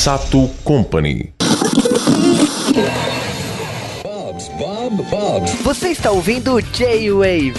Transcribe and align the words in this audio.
Sato 0.00 0.48
Company. 0.64 1.30
Você 5.62 5.88
está 5.88 6.10
ouvindo 6.10 6.58
J-Wave. 6.58 7.52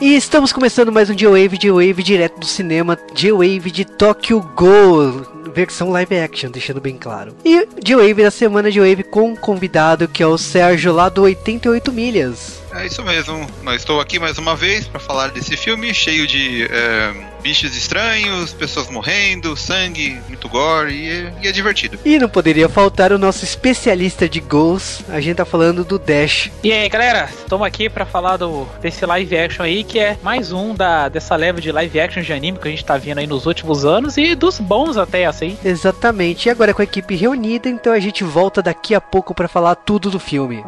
E 0.00 0.16
estamos 0.16 0.52
começando 0.52 0.90
mais 0.90 1.08
um 1.08 1.14
J-Wave, 1.14 1.56
J-Wave 1.56 2.02
direto 2.02 2.40
do 2.40 2.46
cinema, 2.46 2.98
J-Wave 3.14 3.70
de 3.70 3.84
Tokyo 3.84 4.40
Ghoul 4.56 5.24
versão 5.54 5.90
live 5.90 6.18
action, 6.18 6.50
deixando 6.50 6.80
bem 6.80 6.96
claro. 6.98 7.36
E 7.44 7.66
de 7.80 7.94
Wave 7.94 8.24
da 8.24 8.30
semana 8.30 8.72
de 8.72 8.80
Wave 8.80 9.04
com 9.04 9.30
um 9.30 9.36
convidado 9.36 10.08
que 10.08 10.20
é 10.22 10.26
o 10.26 10.36
Sérgio 10.36 10.92
lá 10.92 11.08
do 11.08 11.22
88 11.22 11.92
Milhas. 11.92 12.63
É 12.74 12.86
isso 12.86 13.02
mesmo. 13.04 13.46
Nós 13.62 13.76
estou 13.76 14.00
aqui 14.00 14.18
mais 14.18 14.36
uma 14.36 14.56
vez 14.56 14.86
para 14.86 14.98
falar 14.98 15.28
desse 15.28 15.56
filme 15.56 15.94
cheio 15.94 16.26
de 16.26 16.64
é, 16.64 17.12
bichos 17.40 17.76
estranhos, 17.76 18.52
pessoas 18.52 18.90
morrendo, 18.90 19.56
sangue, 19.56 20.18
muito 20.28 20.48
gore 20.48 20.92
e, 20.92 21.10
é, 21.10 21.32
e, 21.42 21.48
é 21.48 21.52
divertido. 21.52 21.98
E 22.04 22.18
não 22.18 22.28
poderia 22.28 22.68
faltar 22.68 23.12
o 23.12 23.18
nosso 23.18 23.44
especialista 23.44 24.28
de 24.28 24.40
gols. 24.40 25.02
A 25.08 25.20
gente 25.20 25.36
tá 25.36 25.44
falando 25.44 25.84
do 25.84 25.98
Dash. 25.98 26.50
E 26.64 26.72
aí, 26.72 26.88
galera, 26.88 27.28
estamos 27.30 27.66
aqui 27.66 27.88
para 27.88 28.04
falar 28.04 28.38
do 28.38 28.66
desse 28.80 29.06
live 29.06 29.38
action 29.38 29.62
aí 29.62 29.84
que 29.84 29.98
é 29.98 30.18
mais 30.22 30.50
um 30.50 30.74
da 30.74 31.08
dessa 31.08 31.36
leva 31.36 31.60
de 31.60 31.70
live 31.70 32.00
action 32.00 32.22
de 32.22 32.32
anime 32.32 32.58
que 32.58 32.66
a 32.66 32.70
gente 32.70 32.84
tá 32.84 32.96
vendo 32.96 33.18
aí 33.18 33.26
nos 33.26 33.46
últimos 33.46 33.84
anos 33.84 34.16
e 34.16 34.34
dos 34.34 34.58
bons 34.58 34.96
até 34.96 35.26
assim. 35.26 35.56
Exatamente. 35.64 36.48
E 36.48 36.50
agora 36.50 36.74
com 36.74 36.82
a 36.82 36.84
equipe 36.84 37.14
reunida, 37.14 37.68
então 37.68 37.92
a 37.92 38.00
gente 38.00 38.24
volta 38.24 38.60
daqui 38.60 38.94
a 38.94 39.00
pouco 39.00 39.32
para 39.32 39.46
falar 39.46 39.76
tudo 39.76 40.10
do 40.10 40.18
filme. 40.18 40.64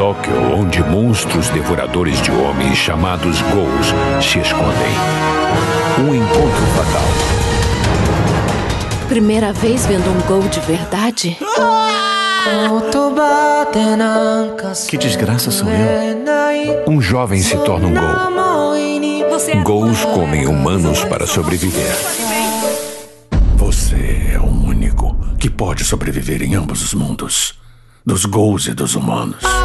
Tóquio, 0.00 0.32
onde 0.54 0.82
monstros 0.82 1.50
devoradores 1.50 2.22
de 2.22 2.30
homens 2.30 2.78
chamados 2.78 3.42
Ghouls 3.42 3.88
se 4.24 4.38
escondem. 4.38 4.94
Um 5.98 6.14
encontro 6.14 6.66
fatal. 6.74 7.02
Primeira 9.08 9.52
vez 9.52 9.84
vendo 9.84 10.08
um 10.08 10.18
Ghoul 10.26 10.48
de 10.48 10.60
verdade? 10.60 11.36
Que 14.88 14.96
desgraça 14.96 15.50
sou 15.50 15.68
eu? 15.68 16.90
Um 16.90 16.98
jovem 16.98 17.42
se 17.42 17.58
torna 17.58 17.86
um 17.86 17.92
Ghoul. 17.92 19.62
Ghouls 19.62 20.02
comem 20.06 20.46
humanos 20.46 21.04
para 21.04 21.26
sobreviver. 21.26 21.94
Você 23.56 24.30
é 24.32 24.38
o 24.38 24.46
único 24.46 25.14
que 25.38 25.50
pode 25.50 25.84
sobreviver 25.84 26.40
em 26.40 26.54
ambos 26.54 26.82
os 26.82 26.94
mundos 26.94 27.60
dos 28.04 28.24
Ghouls 28.24 28.66
e 28.66 28.72
dos 28.72 28.94
humanos. 28.94 29.59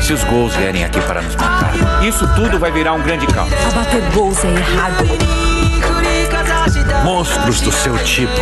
Se 0.00 0.12
os 0.12 0.22
Ghouls 0.24 0.54
vierem 0.54 0.84
aqui 0.84 1.00
para 1.00 1.20
nos 1.22 1.34
matar, 1.34 1.72
isso 2.04 2.26
tudo 2.34 2.58
vai 2.58 2.70
virar 2.70 2.92
um 2.92 3.02
grande 3.02 3.26
caos. 3.26 3.52
Abater 3.72 4.02
Ghouls 4.12 4.44
é 4.44 4.48
errado. 4.48 5.04
Monstros 7.04 7.60
do 7.60 7.72
seu 7.72 7.96
tipo 7.98 8.32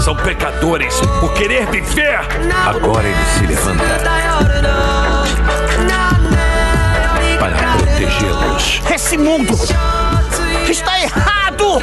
são 0.00 0.14
pecadores 0.16 1.00
por 1.20 1.32
querer 1.34 1.66
viver. 1.66 2.20
Agora 2.66 3.06
ele 3.06 3.24
se 3.38 3.46
levanta 3.46 3.84
para 7.38 7.56
protegê-los. 7.76 8.82
Esse 8.92 9.16
mundo 9.18 9.58
está 10.68 11.00
errado! 11.00 11.82